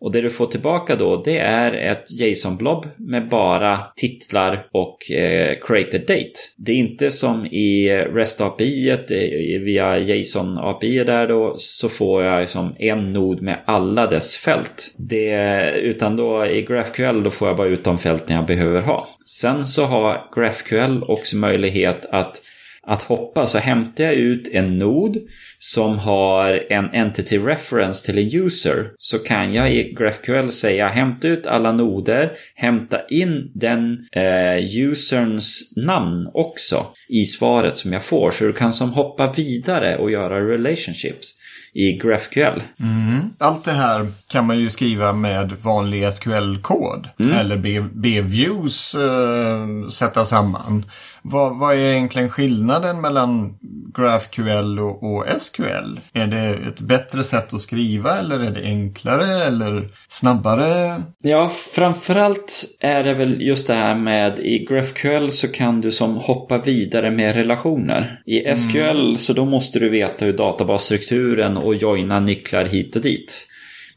Och 0.00 0.12
det 0.12 0.20
du 0.20 0.30
får 0.30 0.46
tillbaka 0.46 0.96
då, 0.96 1.22
det 1.22 1.38
är 1.38 1.72
ett 1.72 2.10
JSON-blob 2.10 2.86
med 2.96 3.28
bara 3.28 3.78
titlar 3.96 4.66
och 4.72 5.10
eh, 5.10 5.56
created 5.66 6.00
date. 6.00 6.32
Det 6.56 6.72
är 6.72 6.76
inte 6.76 7.10
som 7.10 7.46
i 7.46 7.88
eh, 7.88 8.14
REST 8.14 8.40
API, 8.40 8.90
eh, 8.90 9.60
via 9.60 9.98
JSON 9.98 10.58
API 10.58 11.04
där 11.04 11.28
då, 11.28 11.54
så 11.58 11.88
får 11.88 12.22
jag 12.22 12.40
liksom 12.40 12.74
en 12.78 13.12
nod 13.12 13.42
med 13.42 13.58
alla 13.64 14.06
dess 14.06 14.36
fält. 14.36 14.94
Det, 14.96 15.70
utan 15.70 16.16
då 16.16 16.46
i 16.46 16.62
GraphQL 16.62 17.22
då 17.22 17.30
får 17.30 17.48
jag 17.48 17.56
bara 17.56 17.68
ut 17.68 17.84
de 17.84 17.98
fälten 17.98 18.36
jag 18.36 18.46
behöver 18.46 18.80
ha. 18.80 19.08
Sen 19.26 19.66
så 19.66 19.84
har 19.84 20.28
GraphQL 20.34 21.02
också 21.08 21.36
möjlighet 21.36 22.06
att 22.10 22.42
att 22.86 23.02
hoppa 23.02 23.46
så 23.46 23.58
hämtar 23.58 24.04
jag 24.04 24.14
ut 24.14 24.48
en 24.52 24.78
nod 24.78 25.16
som 25.58 25.98
har 25.98 26.72
en 26.72 26.90
entity 26.94 27.38
reference 27.38 28.06
till 28.06 28.18
en 28.18 28.46
user 28.46 28.90
så 28.98 29.18
kan 29.18 29.54
jag 29.54 29.72
i 29.72 29.92
GraphQL 29.92 30.48
säga 30.50 30.88
hämta 30.88 31.28
ut 31.28 31.46
alla 31.46 31.72
noder, 31.72 32.32
hämta 32.54 33.06
in 33.06 33.52
den 33.54 34.06
eh, 34.12 34.76
userns 34.76 35.72
namn 35.76 36.30
också 36.34 36.86
i 37.08 37.24
svaret 37.24 37.78
som 37.78 37.92
jag 37.92 38.04
får 38.04 38.30
så 38.30 38.44
du 38.44 38.52
kan 38.52 38.72
som 38.72 38.92
hoppa 38.92 39.32
vidare 39.32 39.96
och 39.96 40.10
göra 40.10 40.48
relationships 40.48 41.40
i 41.72 41.92
GraphQL. 41.92 42.62
Mm. 42.80 43.30
Allt 43.38 43.64
det 43.64 43.72
här 43.72 44.06
kan 44.28 44.46
man 44.46 44.58
ju 44.58 44.70
skriva 44.70 45.12
med 45.12 45.52
vanlig 45.62 46.12
SQL-kod. 46.12 47.08
Mm. 47.18 47.36
Eller 47.36 47.56
B-views 47.94 48.94
uh, 48.94 49.88
sätta 49.88 50.24
samman. 50.24 50.84
Vad, 51.22 51.58
vad, 51.58 51.74
är 51.74 51.78
egentligen 51.78 52.30
skillnaden 52.30 53.00
mellan 53.00 53.58
GraphQL 53.94 54.78
och, 54.78 55.02
och, 55.02 55.40
SQL? 55.40 56.00
Är 56.12 56.26
det 56.26 56.68
ett 56.68 56.80
bättre 56.80 57.24
sätt 57.24 57.54
att 57.54 57.60
skriva 57.60 58.18
eller 58.18 58.40
är 58.40 58.50
det 58.50 58.62
enklare 58.62 59.44
eller 59.44 59.88
snabbare? 60.08 61.02
Ja, 61.22 61.48
framförallt 61.48 62.64
är 62.80 63.04
det 63.04 63.14
väl 63.14 63.42
just 63.42 63.66
det 63.66 63.74
här 63.74 63.94
med 63.94 64.38
i 64.38 64.58
GraphQL 64.58 65.28
så 65.28 65.48
kan 65.48 65.80
du 65.80 65.92
som 65.92 66.16
hoppa 66.16 66.58
vidare 66.58 67.10
med 67.10 67.34
relationer. 67.34 68.22
I 68.26 68.56
SQL 68.56 68.78
mm. 68.78 69.16
så 69.16 69.32
då 69.32 69.44
måste 69.44 69.78
du 69.78 69.88
veta 69.88 70.24
hur 70.24 70.32
databasstrukturen 70.32 71.56
och 71.56 71.74
joina 71.74 72.20
nycklar 72.20 72.64
hit 72.64 72.96
och 72.96 73.02
dit. 73.02 73.46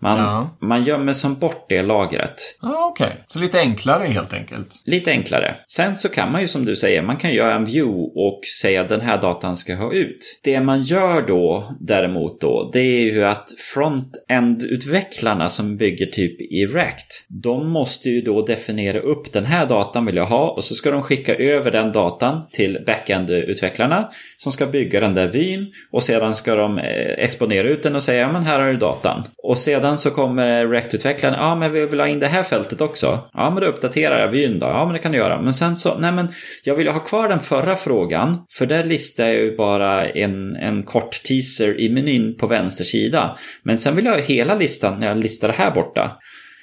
Man, 0.04 0.20
ja. 0.20 0.50
man 0.62 0.84
gömmer 0.84 1.14
som 1.14 1.36
bort 1.36 1.66
det 1.70 1.82
lagret. 1.82 2.58
Ja, 2.62 2.88
Okej, 2.92 3.06
okay. 3.08 3.18
så 3.28 3.40
lite 3.40 3.60
enklare 3.60 4.04
helt 4.04 4.34
enkelt. 4.34 4.68
Lite 4.86 5.12
enklare. 5.12 5.56
Sen 5.68 5.98
så 5.98 6.10
kan 6.10 6.32
man 6.32 6.42
ju 6.42 6.48
som 6.48 6.66
du 6.66 6.76
säger, 6.76 7.02
man 7.02 7.18
kan 7.18 7.34
göra 7.34 7.56
en 7.56 7.66
view 7.66 8.12
och 8.16 8.40
säga 8.62 8.84
den 8.84 9.02
här 9.02 9.22
datan 9.22 9.58
ska 9.58 9.76
ha 9.76 9.94
ut. 9.94 10.40
Det 10.44 10.62
man 10.62 10.84
gör 10.84 11.22
då 11.28 11.72
däremot 11.80 12.42
då, 12.42 12.70
det 12.74 12.80
är 12.80 13.14
ju 13.14 13.24
att 13.24 13.50
front-end-utvecklarna 13.74 15.50
som 15.50 15.78
bygger 15.78 16.06
typ 16.06 16.42
i 16.42 16.66
React, 16.66 17.26
de 17.28 17.70
måste 17.70 18.10
ju 18.10 18.22
då 18.22 18.42
definiera 18.42 19.00
upp 19.00 19.34
den 19.34 19.46
här 19.46 19.66
datan 19.66 20.06
vill 20.06 20.16
jag 20.16 20.26
ha 20.26 20.50
och 20.50 20.64
så 20.64 20.76
ska 20.76 20.92
de 20.92 21.02
skicka 21.02 21.36
över 21.36 21.72
den 21.72 21.92
datan 21.92 22.42
till 22.52 22.84
backend-utvecklarna 22.88 24.10
som 24.38 24.52
ska 24.52 24.66
bygga 24.66 25.00
den 25.00 25.14
där 25.14 25.28
vyn 25.28 25.72
och 25.92 26.04
sedan 26.04 26.36
ska 26.36 26.56
de 26.56 26.78
eh, 26.78 26.84
exponera 27.18 27.70
ut 27.70 27.84
den 27.84 27.96
och 27.96 28.04
säga 28.04 28.32
men 28.32 28.44
här 28.44 28.60
har 28.60 28.68
du 28.68 28.78
datan. 28.78 29.24
Och 29.44 29.58
sedan 29.58 29.93
Sen 29.94 29.98
så 29.98 30.12
kommer 30.12 30.68
React-utvecklaren, 30.68 31.36
ja 31.40 31.56
men 31.56 31.72
vi 31.72 31.86
vill 31.86 32.00
ha 32.00 32.08
in 32.08 32.20
det 32.20 32.28
här 32.28 32.44
fältet 32.44 32.82
också. 32.82 33.20
Ja 33.34 33.50
men 33.50 33.64
då 33.64 33.68
uppdaterar 33.68 34.20
jag 34.20 34.28
vyn 34.28 34.60
då, 34.60 34.66
ja 34.66 34.86
men 34.86 34.94
det 34.94 35.00
kan 35.00 35.12
du 35.12 35.18
göra. 35.18 35.42
Men 35.42 35.54
sen 35.54 35.76
så, 35.76 35.98
nej 35.98 36.12
men 36.12 36.28
jag 36.64 36.76
vill 36.76 36.88
ha 36.88 37.00
kvar 37.00 37.30
den 37.30 37.40
förra 37.40 37.76
frågan, 37.76 38.38
för 38.58 38.66
där 38.66 38.84
listar 38.84 39.26
jag 39.26 39.36
ju 39.36 39.58
bara 39.58 40.06
en, 40.06 40.56
en 40.56 40.84
kort 40.84 41.24
teaser 41.24 41.80
i 41.80 41.90
menyn 41.90 42.38
på 42.38 42.48
vänster 42.48 42.84
sida. 42.84 43.38
Men 43.64 43.80
sen 43.80 43.96
vill 43.96 44.06
jag 44.06 44.12
ha 44.12 44.20
hela 44.20 44.56
listan 44.56 45.00
när 45.00 45.08
jag 45.08 45.18
listar 45.18 45.48
det 45.48 45.54
här 45.54 45.72
borta. 45.72 46.12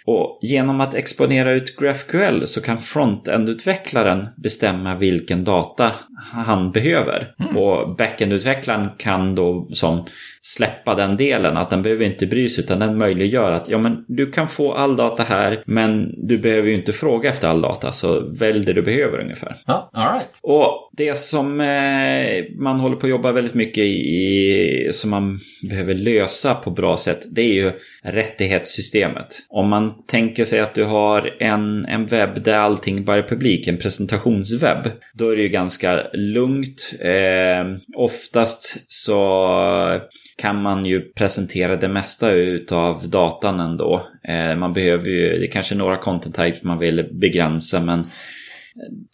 Och 0.06 0.38
genom 0.42 0.80
att 0.80 0.94
exponera 0.94 1.52
ut 1.52 1.76
GraphQL 1.76 2.46
så 2.46 2.62
kan 2.62 2.78
frontend-utvecklaren 2.78 4.26
bestämma 4.42 4.94
vilken 4.94 5.44
data 5.44 5.92
han 6.32 6.72
behöver. 6.72 7.34
Mm. 7.40 7.56
Och 7.56 7.96
backend-utvecklaren 7.96 8.88
kan 8.98 9.34
då 9.34 9.68
som 9.72 10.04
släppa 10.42 10.94
den 10.94 11.16
delen, 11.16 11.56
att 11.56 11.70
den 11.70 11.82
behöver 11.82 12.04
inte 12.04 12.26
bry 12.26 12.48
sig 12.48 12.64
utan 12.64 12.78
den 12.78 12.98
möjliggör 12.98 13.52
att 13.52 13.68
ja, 13.68 13.78
men 13.78 14.04
du 14.08 14.30
kan 14.30 14.48
få 14.48 14.72
all 14.72 14.96
data 14.96 15.22
här 15.22 15.62
men 15.66 16.14
du 16.28 16.38
behöver 16.38 16.68
ju 16.68 16.74
inte 16.74 16.92
fråga 16.92 17.30
efter 17.30 17.48
all 17.48 17.62
data 17.62 17.92
så 17.92 18.20
välj 18.38 18.64
det 18.64 18.72
du 18.72 18.82
behöver 18.82 19.20
ungefär. 19.20 19.56
Ja, 19.66 19.90
all 19.92 20.12
right. 20.14 20.28
Och 20.42 20.90
det 20.96 21.16
som 21.16 21.60
eh, 21.60 22.44
man 22.58 22.80
håller 22.80 22.96
på 22.96 23.06
att 23.06 23.10
jobba 23.10 23.32
väldigt 23.32 23.54
mycket 23.54 23.84
i, 23.84 24.90
som 24.92 25.10
man 25.10 25.40
behöver 25.70 25.94
lösa 25.94 26.54
på 26.54 26.70
bra 26.70 26.96
sätt, 26.96 27.26
det 27.30 27.42
är 27.42 27.54
ju 27.54 27.72
rättighetssystemet. 28.02 29.26
Om 29.48 29.68
man 29.68 29.92
tänker 30.06 30.44
sig 30.44 30.60
att 30.60 30.74
du 30.74 30.84
har 30.84 31.42
en, 31.42 31.84
en 31.84 32.06
webb 32.06 32.42
där 32.42 32.56
allting 32.56 33.04
bara 33.04 33.16
är 33.16 33.22
publik, 33.22 33.68
en 33.68 33.76
presentationswebb, 33.76 34.90
då 35.14 35.30
är 35.30 35.36
det 35.36 35.42
ju 35.42 35.48
ganska 35.48 36.02
lugnt. 36.12 36.94
Eh, 37.00 37.76
oftast 37.96 38.84
så 38.88 40.00
kan 40.36 40.62
man 40.62 40.86
ju 40.86 41.00
presentera 41.00 41.76
det 41.76 41.88
mesta 41.88 42.30
utav 42.30 43.08
datan 43.08 43.60
ändå. 43.60 44.02
Eh, 44.24 44.56
man 44.56 44.72
behöver 44.72 45.08
ju, 45.08 45.38
det 45.38 45.46
är 45.46 45.50
kanske 45.50 45.74
några 45.74 45.96
content 45.96 46.36
types 46.36 46.62
man 46.62 46.78
vill 46.78 47.08
begränsa 47.12 47.80
men 47.80 48.06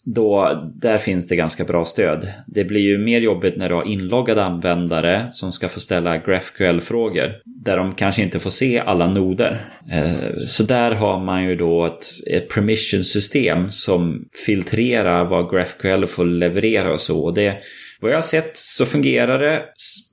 då, 0.05 0.63
där 0.75 0.97
finns 0.97 1.27
det 1.27 1.35
ganska 1.35 1.63
bra 1.63 1.85
stöd. 1.85 2.27
Det 2.47 2.63
blir 2.63 2.81
ju 2.81 2.97
mer 2.97 3.21
jobbigt 3.21 3.57
när 3.57 3.69
du 3.69 3.75
har 3.75 3.87
inloggade 3.87 4.43
användare 4.43 5.27
som 5.31 5.51
ska 5.51 5.69
få 5.69 5.79
ställa 5.79 6.17
GraphQL-frågor. 6.17 7.31
Där 7.45 7.77
de 7.77 7.95
kanske 7.95 8.21
inte 8.21 8.39
får 8.39 8.49
se 8.49 8.79
alla 8.79 9.07
noder. 9.07 9.65
Eh, 9.91 10.39
så 10.47 10.63
där 10.63 10.91
har 10.91 11.19
man 11.19 11.43
ju 11.45 11.55
då 11.55 11.85
ett, 11.85 12.05
ett 12.31 12.49
permission-system 12.49 13.71
som 13.71 14.25
filtrerar 14.45 15.25
vad 15.25 15.49
GraphQL 15.49 16.05
får 16.05 16.25
leverera 16.25 16.93
och 16.93 17.01
så. 17.01 17.19
Och 17.19 17.33
det, 17.33 17.57
vad 17.99 18.11
jag 18.11 18.17
har 18.17 18.21
sett 18.21 18.57
så 18.57 18.85
fungerar 18.85 19.39
det, 19.39 19.63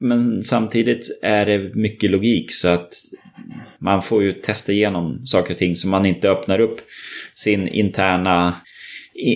men 0.00 0.42
samtidigt 0.42 1.18
är 1.22 1.46
det 1.46 1.74
mycket 1.74 2.10
logik 2.10 2.54
så 2.54 2.68
att 2.68 2.88
man 3.78 4.02
får 4.02 4.22
ju 4.22 4.32
testa 4.32 4.72
igenom 4.72 5.26
saker 5.26 5.54
och 5.54 5.58
ting 5.58 5.76
så 5.76 5.88
man 5.88 6.06
inte 6.06 6.30
öppnar 6.30 6.60
upp 6.60 6.80
sin 7.34 7.68
interna 7.68 8.54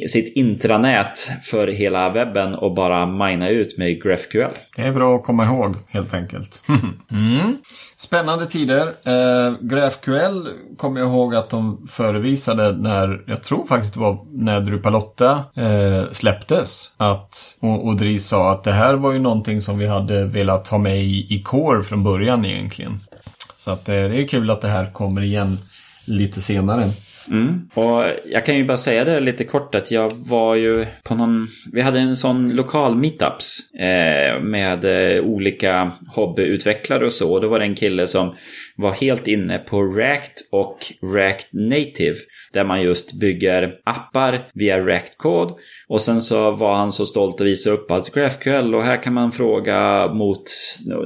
sitt 0.09 0.37
intranät 0.37 1.31
för 1.43 1.67
hela 1.67 2.11
webben 2.11 2.55
och 2.55 2.75
bara 2.75 3.07
mina 3.07 3.49
ut 3.49 3.79
med 3.79 4.03
GraphQL. 4.03 4.51
Det 4.77 4.83
är 4.83 4.93
bra 4.93 5.17
att 5.17 5.25
komma 5.25 5.45
ihåg 5.45 5.77
helt 5.89 6.15
enkelt. 6.15 6.63
Mm. 7.11 7.57
Spännande 7.97 8.47
tider. 8.47 8.87
Eh, 9.05 9.55
GraphQL 9.61 10.49
kommer 10.77 11.01
jag 11.01 11.09
ihåg 11.09 11.35
att 11.35 11.51
de 11.51 11.87
förevisade 11.87 12.73
när, 12.73 13.25
jag 13.27 13.43
tror 13.43 13.67
faktiskt 13.67 13.95
det 13.95 14.01
var 14.01 14.19
när 14.33 14.61
Drupalotta 14.61 15.45
eh, 15.57 16.11
släpptes. 16.13 16.95
Att, 16.97 17.59
och, 17.61 17.87
och 17.87 17.97
Dries 17.97 18.29
sa 18.29 18.53
att 18.53 18.65
det 18.65 18.73
här 18.73 18.95
var 18.95 19.13
ju 19.13 19.19
någonting 19.19 19.63
som 19.63 19.79
vi 19.79 19.87
hade 19.87 20.25
velat 20.25 20.69
ha 20.69 20.79
med 20.79 20.99
i, 20.99 21.27
i 21.35 21.43
Core 21.43 21.83
från 21.83 22.05
början 22.05 22.45
egentligen. 22.45 23.01
Så 23.57 23.71
att 23.71 23.89
eh, 23.89 23.95
det 23.95 24.23
är 24.23 24.29
kul 24.29 24.51
att 24.51 24.61
det 24.61 24.69
här 24.69 24.93
kommer 24.93 25.23
igen 25.23 25.59
lite 26.07 26.41
senare. 26.41 26.91
Mm. 27.31 27.69
Och 27.75 28.05
jag 28.31 28.45
kan 28.45 28.57
ju 28.57 28.65
bara 28.65 28.77
säga 28.77 29.05
det 29.05 29.21
lite 29.21 29.45
kort 29.45 29.75
att 29.75 29.91
jag 29.91 30.13
var 30.15 30.55
ju 30.55 30.87
på 31.05 31.15
någon, 31.15 31.49
vi 31.73 31.81
hade 31.81 32.01
en 32.01 32.17
sån 32.17 32.51
lokal 32.51 32.95
meetups 32.95 33.75
eh, 33.75 34.41
med 34.41 34.85
eh, 34.85 35.25
olika 35.25 35.93
hobbyutvecklare 36.09 37.07
och 37.07 37.13
så. 37.13 37.33
Och 37.33 37.41
då 37.41 37.49
var 37.49 37.59
det 37.59 37.65
en 37.65 37.75
kille 37.75 38.07
som 38.07 38.35
var 38.79 38.93
helt 38.93 39.29
inne 39.29 39.59
på 39.59 39.83
React 39.83 40.49
och 40.53 40.79
React 41.15 41.49
Native. 41.53 42.17
Där 42.53 42.65
man 42.65 42.83
just 42.83 43.13
bygger 43.13 43.75
appar 43.85 44.51
via 44.55 44.79
React-kod. 44.81 45.53
Och 45.89 46.01
sen 46.01 46.21
så 46.21 46.51
var 46.51 46.75
han 46.75 46.93
så 46.93 47.07
stolt 47.07 47.41
att 47.41 47.47
visa 47.47 47.71
upp 47.71 47.91
att 47.91 48.15
GraphQL 48.15 48.75
och 48.75 48.83
här 48.83 49.03
kan 49.03 49.13
man 49.13 49.33
fråga 49.33 50.09
mot 50.13 50.43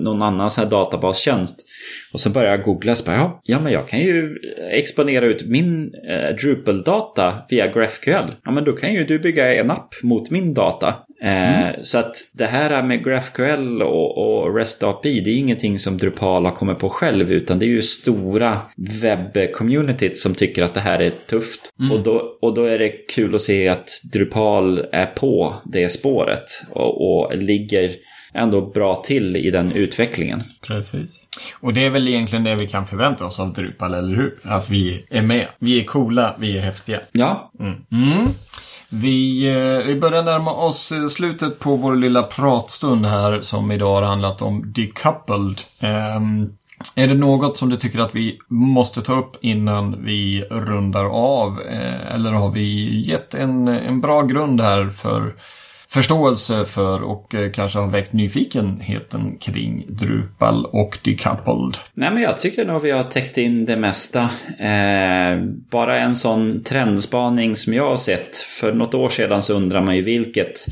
någon 0.01 0.23
annan 0.23 0.51
sån 0.51 0.65
här 0.65 0.71
databastjänst. 0.71 1.67
Och 2.13 2.21
så 2.21 2.31
började 2.31 2.57
jag 2.57 2.65
googla 2.65 2.95
så 2.95 3.05
bara, 3.05 3.17
ja, 3.17 3.41
ja 3.45 3.61
men 3.61 3.73
jag 3.73 3.89
kan 3.89 4.01
ju 4.01 4.39
exponera 4.71 5.25
ut 5.25 5.47
min 5.47 5.95
eh, 6.09 6.35
Drupal-data 6.37 7.35
via 7.49 7.67
GraphQL. 7.67 8.35
Ja 8.45 8.51
men 8.51 8.65
då 8.65 8.73
kan 8.73 8.95
ju 8.95 9.05
du 9.05 9.19
bygga 9.19 9.55
en 9.55 9.71
app 9.71 9.95
mot 10.03 10.31
min 10.31 10.55
data. 10.55 10.95
Eh, 11.23 11.61
mm. 11.61 11.75
Så 11.83 11.99
att 11.99 12.17
det 12.33 12.47
här 12.47 12.83
med 12.83 13.05
GraphQL 13.05 13.83
och, 13.83 14.19
och 14.19 14.57
REST 14.57 14.83
API, 14.83 15.21
det 15.21 15.31
är 15.31 15.37
ingenting 15.37 15.79
som 15.79 15.99
Drupal 15.99 16.45
har 16.45 16.53
kommit 16.53 16.79
på 16.79 16.89
själv, 16.89 17.33
utan 17.33 17.59
det 17.59 17.65
är 17.65 17.69
ju 17.69 17.83
stora 17.83 18.59
webb-communityt 18.77 20.15
som 20.15 20.35
tycker 20.35 20.63
att 20.63 20.75
det 20.75 20.81
här 20.81 20.99
är 20.99 21.11
tufft. 21.11 21.75
Mm. 21.81 21.93
Och, 21.93 22.03
då, 22.03 22.39
och 22.41 22.55
då 22.55 22.65
är 22.65 22.79
det 22.79 22.89
kul 22.89 23.35
att 23.35 23.41
se 23.41 23.69
att 23.69 23.89
Drupal 24.13 24.87
är 24.93 25.07
på 25.07 25.55
det 25.65 25.89
spåret 25.89 26.45
och, 26.71 27.25
och 27.25 27.37
ligger 27.37 27.91
ändå 28.35 28.61
bra 28.61 28.95
till 28.95 29.37
i 29.37 29.51
den 29.51 29.73
utvecklingen. 29.73 30.41
Precis. 30.67 31.29
Och 31.61 31.75
det 31.75 31.85
är 31.85 31.91
väl 31.91 32.09
egentligen 32.09 32.45
det 32.45 32.55
vi 32.55 32.67
kan 32.67 32.87
förvänta 32.87 33.25
oss 33.25 33.41
av 33.41 33.53
Drupal, 33.53 33.95
eller 33.95 34.17
hur? 34.17 34.39
Att 34.43 34.71
vi 34.71 35.05
är 35.11 35.23
med. 35.23 35.47
Vi 35.59 35.81
är 35.81 35.85
coola, 35.85 36.37
vi 36.39 36.59
är 36.59 36.61
häftiga. 36.61 37.01
Ja. 37.13 37.53
Mm. 37.61 38.29
Vi, 38.95 39.49
eh, 39.49 39.87
vi 39.87 40.01
börjar 40.01 40.23
närma 40.23 40.53
oss 40.53 40.93
eh, 40.93 41.07
slutet 41.07 41.59
på 41.59 41.77
vår 41.77 41.97
lilla 41.97 42.23
pratstund 42.23 43.07
här 43.07 43.41
som 43.41 43.71
idag 43.71 43.95
har 43.95 44.03
handlat 44.03 44.43
om 44.43 44.73
decoupled. 44.73 45.63
Ehm, 45.81 46.53
är 46.95 47.09
det 47.09 47.15
något 47.15 47.59
som 47.59 47.69
du 47.69 47.77
tycker 47.77 47.99
att 47.99 48.15
vi 48.15 48.39
måste 48.49 49.03
ta 49.03 49.19
upp 49.19 49.37
innan 49.41 50.05
vi 50.05 50.45
rundar 50.51 51.05
av? 51.05 51.61
Eh, 51.61 52.15
eller 52.15 52.33
har 52.33 52.51
vi 52.51 53.01
gett 53.01 53.35
en, 53.35 53.69
en 53.69 54.01
bra 54.01 54.23
grund 54.23 54.61
här 54.61 54.91
för 54.91 55.35
förståelse 55.93 56.65
för 56.65 57.03
och 57.03 57.35
eh, 57.35 57.51
kanske 57.51 57.79
har 57.79 57.89
väckt 57.89 58.13
nyfikenheten 58.13 59.39
kring 59.39 59.87
Drupal 59.89 60.67
och 60.67 60.99
Decoupled? 61.05 61.77
Nej, 61.95 62.11
men 62.13 62.23
jag 62.23 62.39
tycker 62.39 62.65
nog 62.65 62.83
vi 62.83 62.91
har 62.91 63.05
täckt 63.05 63.39
in 63.39 63.67
det 63.67 63.77
mesta. 63.77 64.21
Eh, 64.59 65.43
bara 65.71 65.99
en 65.99 66.17
sån 66.17 66.65
trendspaning 66.65 67.57
som 67.57 67.75
jag 67.75 67.89
har 67.89 67.97
sett. 67.97 68.37
För 68.37 68.73
något 68.73 68.95
år 68.95 69.09
sedan 69.09 69.43
så 69.43 69.55
undrar 69.55 69.83
man 69.83 69.97
ju 69.97 70.03
vilket 70.03 70.67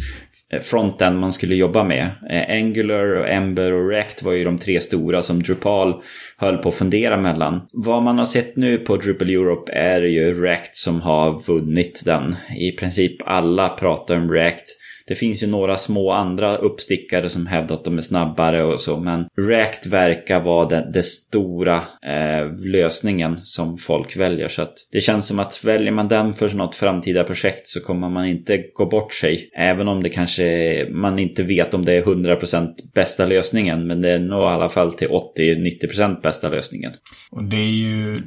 eh, 0.53 0.61
fronten 0.61 1.19
man 1.19 1.33
skulle 1.33 1.55
jobba 1.55 1.85
med. 1.85 2.11
Eh, 2.31 2.57
Angular, 2.57 3.27
Ember 3.27 3.73
och 3.73 3.91
React 3.91 4.23
var 4.23 4.33
ju 4.33 4.45
de 4.45 4.59
tre 4.59 4.81
stora 4.81 5.23
som 5.23 5.43
Drupal 5.43 6.03
höll 6.37 6.59
på 6.59 6.69
att 6.69 6.75
fundera 6.75 7.17
mellan. 7.17 7.61
Vad 7.73 8.03
man 8.03 8.19
har 8.19 8.27
sett 8.27 8.57
nu 8.57 8.79
på 8.79 8.97
Drupal 8.97 9.31
Europe 9.31 9.73
är 9.73 10.03
ju 10.03 10.43
React 10.43 10.77
som 10.77 11.01
har 11.01 11.47
vunnit 11.47 12.03
den. 12.05 12.37
I 12.57 12.73
princip 12.73 13.17
alla 13.25 13.69
pratar 13.69 14.17
om 14.17 14.33
React. 14.33 14.80
Det 15.11 15.17
finns 15.17 15.43
ju 15.43 15.47
några 15.47 15.77
små 15.77 16.13
andra 16.13 16.57
uppstickare 16.57 17.31
som 17.31 17.47
hävdar 17.47 17.77
att 17.77 17.85
de 17.85 17.99
är 17.99 18.03
snabbare 18.03 18.65
och 18.65 18.81
så, 18.81 18.97
men 18.97 19.25
React 19.37 19.87
verkar 19.87 20.41
vara 20.41 20.69
den, 20.69 20.93
den 20.93 21.03
stora 21.03 21.77
eh, 22.07 22.55
lösningen 22.65 23.39
som 23.43 23.77
folk 23.77 24.17
väljer. 24.17 24.49
Så 24.49 24.63
att 24.63 24.75
det 24.93 25.01
känns 25.01 25.27
som 25.27 25.39
att 25.39 25.65
väljer 25.65 25.93
man 25.93 26.09
den 26.09 26.35
för 26.35 26.51
något 26.55 26.75
framtida 26.75 27.25
projekt 27.25 27.69
så 27.69 27.81
kommer 27.81 28.09
man 28.09 28.27
inte 28.27 28.65
gå 28.75 28.87
bort 28.87 29.15
sig. 29.15 29.51
Även 29.57 29.89
om 29.89 30.03
det 30.03 30.09
kanske 30.09 30.87
man 30.91 31.19
inte 31.19 31.43
vet 31.43 31.75
om 31.75 31.85
det 31.85 31.93
är 31.93 32.03
100% 32.03 32.69
bästa 32.95 33.27
lösningen, 33.27 33.87
men 33.87 34.03
det 34.03 34.11
är 34.11 34.19
nog 34.19 34.43
i 34.43 34.47
alla 34.47 34.69
fall 34.69 34.93
till 34.93 35.09
80-90% 35.09 36.23
bästa 36.23 36.49
lösningen. 36.49 36.93
Och 37.31 37.45
det 37.45 37.57
är 37.57 37.71
ju 37.71 38.23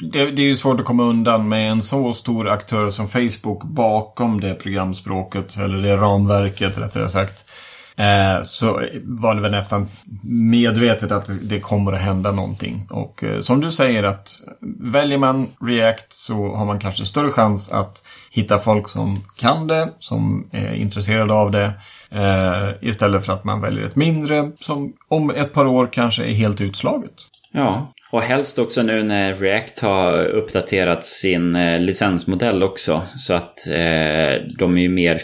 det, 0.00 0.30
det, 0.30 0.42
är 0.42 0.46
ju 0.46 0.56
svårt 0.56 0.80
att 0.80 0.86
komma 0.86 1.02
undan 1.02 1.48
med 1.48 1.70
en 1.70 1.82
så 1.82 2.14
stor 2.14 2.48
aktör 2.48 2.90
som 2.90 3.08
Facebook 3.08 3.62
bakom 3.64 4.40
det 4.40 4.54
programspråket, 4.54 5.56
eller 5.56 5.82
det 5.82 5.96
ramverket 5.96 6.78
rättare 6.78 7.08
sagt. 7.08 7.50
Eh, 7.96 8.42
så 8.42 8.82
var 9.02 9.34
det 9.34 9.40
väl 9.40 9.50
nästan 9.50 9.88
medvetet 10.22 11.12
att 11.12 11.30
det 11.42 11.60
kommer 11.60 11.92
att 11.92 12.00
hända 12.00 12.32
någonting. 12.32 12.86
Och 12.90 13.24
eh, 13.24 13.40
som 13.40 13.60
du 13.60 13.72
säger 13.72 14.02
att 14.02 14.32
väljer 14.80 15.18
man 15.18 15.46
React 15.60 16.12
så 16.12 16.54
har 16.54 16.66
man 16.66 16.78
kanske 16.78 17.06
större 17.06 17.30
chans 17.30 17.70
att 17.70 18.02
hitta 18.30 18.58
folk 18.58 18.88
som 18.88 19.24
kan 19.36 19.66
det, 19.66 19.88
som 19.98 20.48
är 20.52 20.74
intresserade 20.74 21.34
av 21.34 21.50
det. 21.50 21.72
Eh, 22.10 22.88
istället 22.88 23.26
för 23.26 23.32
att 23.32 23.44
man 23.44 23.60
väljer 23.60 23.84
ett 23.84 23.96
mindre 23.96 24.50
som 24.60 24.92
om 25.08 25.30
ett 25.30 25.52
par 25.52 25.66
år 25.66 25.88
kanske 25.92 26.24
är 26.24 26.32
helt 26.32 26.60
utslaget. 26.60 27.14
Ja, 27.52 27.92
och 28.10 28.22
helst 28.22 28.58
också 28.58 28.82
nu 28.82 29.02
när 29.02 29.34
React 29.34 29.80
har 29.80 30.24
uppdaterat 30.24 31.04
sin 31.04 31.56
eh, 31.56 31.78
licensmodell 31.78 32.62
också. 32.62 33.02
Så 33.16 33.34
att 33.34 33.66
eh, 33.66 34.46
de 34.58 34.76
är 34.76 34.80
ju 34.80 34.88
mer, 34.88 35.20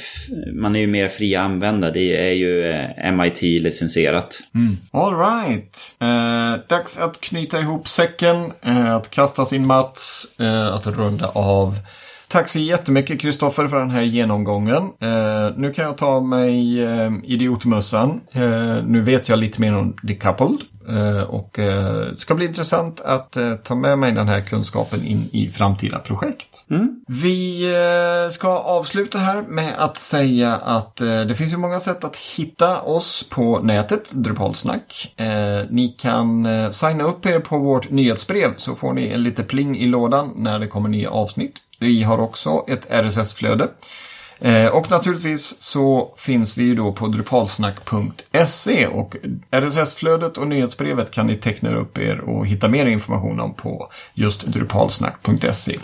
man 0.53 0.77
är 0.77 0.81
ju 0.81 0.87
mer 0.87 1.09
fria 1.09 1.41
att 1.41 1.45
använda. 1.45 1.91
Det 1.91 2.29
är 2.29 2.33
ju 2.33 2.71
eh, 2.71 3.13
MIT-licensierat. 3.13 4.41
Mm. 4.55 4.79
All 4.91 5.19
right. 5.19 5.97
Eh, 6.01 6.67
dags 6.69 6.99
att 6.99 7.21
knyta 7.21 7.61
ihop 7.61 7.89
säcken, 7.89 8.53
eh, 8.63 8.95
att 8.95 9.11
kasta 9.11 9.45
sin 9.45 9.67
Mats, 9.67 10.27
eh, 10.41 10.75
att 10.75 10.87
runda 10.87 11.29
av. 11.29 11.75
Tack 12.37 12.49
så 12.49 12.59
jättemycket 12.59 13.21
Kristoffer 13.21 13.69
för 13.69 13.79
den 13.79 13.91
här 13.91 14.03
genomgången. 14.03 14.83
Eh, 14.83 15.57
nu 15.57 15.73
kan 15.73 15.85
jag 15.85 15.97
ta 15.97 16.21
mig 16.21 16.85
eh, 16.85 17.13
idiotmössan. 17.25 18.21
Eh, 18.33 18.85
nu 18.85 19.03
vet 19.03 19.29
jag 19.29 19.39
lite 19.39 19.61
mer 19.61 19.77
om 19.77 19.97
Decoupled. 20.03 20.61
Eh, 20.89 21.23
och 21.23 21.59
eh, 21.59 22.11
det 22.11 22.17
ska 22.17 22.35
bli 22.35 22.47
intressant 22.47 23.01
att 23.01 23.37
eh, 23.37 23.55
ta 23.55 23.75
med 23.75 23.99
mig 23.99 24.13
den 24.13 24.29
här 24.29 24.41
kunskapen 24.41 25.05
in 25.05 25.29
i 25.33 25.51
framtida 25.51 25.99
projekt. 25.99 26.65
Mm. 26.71 27.01
Vi 27.09 27.73
ska 28.31 28.49
avsluta 28.59 29.19
här 29.19 29.43
med 29.43 29.75
att 29.79 29.99
säga 29.99 30.57
att 30.57 30.97
det 30.97 31.35
finns 31.39 31.53
ju 31.53 31.57
många 31.57 31.81
sätt 31.81 32.05
att 32.05 32.17
hitta 32.17 32.81
oss 32.81 33.27
på 33.31 33.59
nätet, 33.59 34.13
Drupalsnack. 34.15 35.15
Ni 35.71 35.89
kan 35.99 36.49
signa 36.73 37.05
upp 37.05 37.27
er 37.27 37.41
på 37.41 37.59
vårt 37.59 37.91
nyhetsbrev 37.91 38.57
så 38.57 38.75
får 38.75 38.93
ni 38.93 39.09
en 39.09 39.23
lite 39.23 39.43
pling 39.43 39.79
i 39.79 39.87
lådan 39.87 40.33
när 40.37 40.59
det 40.59 40.67
kommer 40.67 40.89
nya 40.89 41.11
avsnitt. 41.11 41.55
Vi 41.79 42.03
har 42.03 42.19
också 42.19 42.65
ett 42.69 42.87
RSS-flöde. 42.91 43.69
Eh, 44.39 44.67
och 44.67 44.91
naturligtvis 44.91 45.63
så 45.63 46.15
finns 46.17 46.59
vi 46.59 46.65
ju 46.65 46.75
då 46.75 46.93
på 46.93 47.07
drupalsnack.se 47.07 48.87
och 48.87 49.17
RSS-flödet 49.51 50.37
och 50.37 50.47
nyhetsbrevet 50.47 51.11
kan 51.11 51.27
ni 51.27 51.37
teckna 51.37 51.75
upp 51.75 51.99
er 51.99 52.21
och 52.21 52.47
hitta 52.47 52.69
mer 52.69 52.87
information 52.87 53.41
om 53.41 53.55
på 53.55 53.89
just 54.15 54.47
drupalsnack.se. 54.47 55.79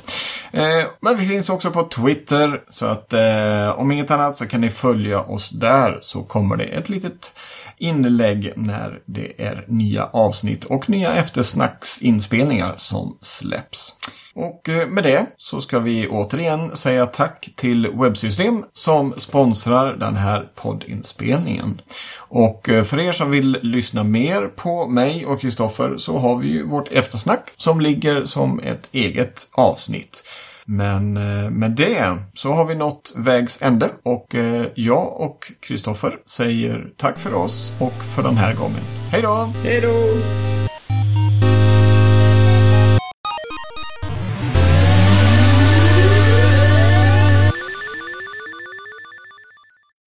Eh, 0.53 0.87
men 1.01 1.17
vi 1.19 1.27
finns 1.27 1.51
också 1.51 1.71
på 1.71 1.83
Twitter 1.83 2.61
så 2.69 2.87
att 2.87 3.13
eh, 3.13 3.69
om 3.77 3.93
inget 3.93 4.11
annat 4.11 4.37
så 4.37 4.47
kan 4.47 4.61
ni 4.61 4.71
följa 4.71 5.21
oss 5.21 5.51
där 5.51 5.99
så 6.01 6.23
kommer 6.23 6.57
det 6.57 6.65
ett 6.65 6.89
litet 6.89 7.39
inlägg 7.79 8.53
när 8.57 9.01
det 9.07 9.43
är 9.43 9.65
nya 9.69 10.05
avsnitt 10.05 10.65
och 10.65 10.91
nya 10.91 11.15
eftersnacksinspelningar 11.15 12.75
som 12.79 13.19
släpps. 13.21 13.97
Och 14.35 14.69
eh, 14.69 14.89
med 14.89 15.05
det 15.05 15.27
så 15.37 15.61
ska 15.61 15.79
vi 15.79 16.09
återigen 16.09 16.77
säga 16.77 17.07
tack 17.07 17.51
till 17.57 17.91
Webbsystem 17.95 18.65
som 18.73 19.15
sponsrar 19.17 19.97
den 19.97 20.17
här 20.17 20.49
poddinspelningen. 20.55 21.81
Och 22.17 22.69
eh, 22.69 22.85
för 22.85 23.01
er 23.01 23.13
som 23.13 23.31
vill 23.31 23.59
lyssna 23.63 24.05
mer 24.05 24.47
på 24.47 24.87
mig 24.87 25.27
och 25.27 25.41
Kristoffer 25.41 25.97
så 25.97 26.19
har 26.19 26.37
vi 26.37 26.49
ju 26.49 26.67
vårt 26.67 26.93
eftersnack 26.93 27.53
som 27.57 27.81
ligger 27.81 28.25
som 28.25 28.61
ett 28.61 28.89
eget 28.93 29.49
avsnitt. 29.53 30.25
Men 30.65 31.17
eh, 31.17 31.51
med 31.51 31.71
det 31.71 32.17
så 32.35 32.53
har 32.53 32.65
vi 32.65 32.75
nått 32.75 33.13
vägs 33.17 33.63
ände 33.63 33.91
och 34.03 34.35
jag 34.75 35.21
och 35.21 35.53
Kristoffer 35.61 36.19
säger 36.27 36.87
tack 36.97 37.19
för 37.19 37.35
oss 37.35 37.73
och 37.79 38.05
för 38.15 38.23
den 38.23 38.37
här 38.37 38.55
gången. 38.55 38.81
Hej 39.11 39.23
då! 39.23 39.53
Hej 39.65 39.81
då! 39.81 40.52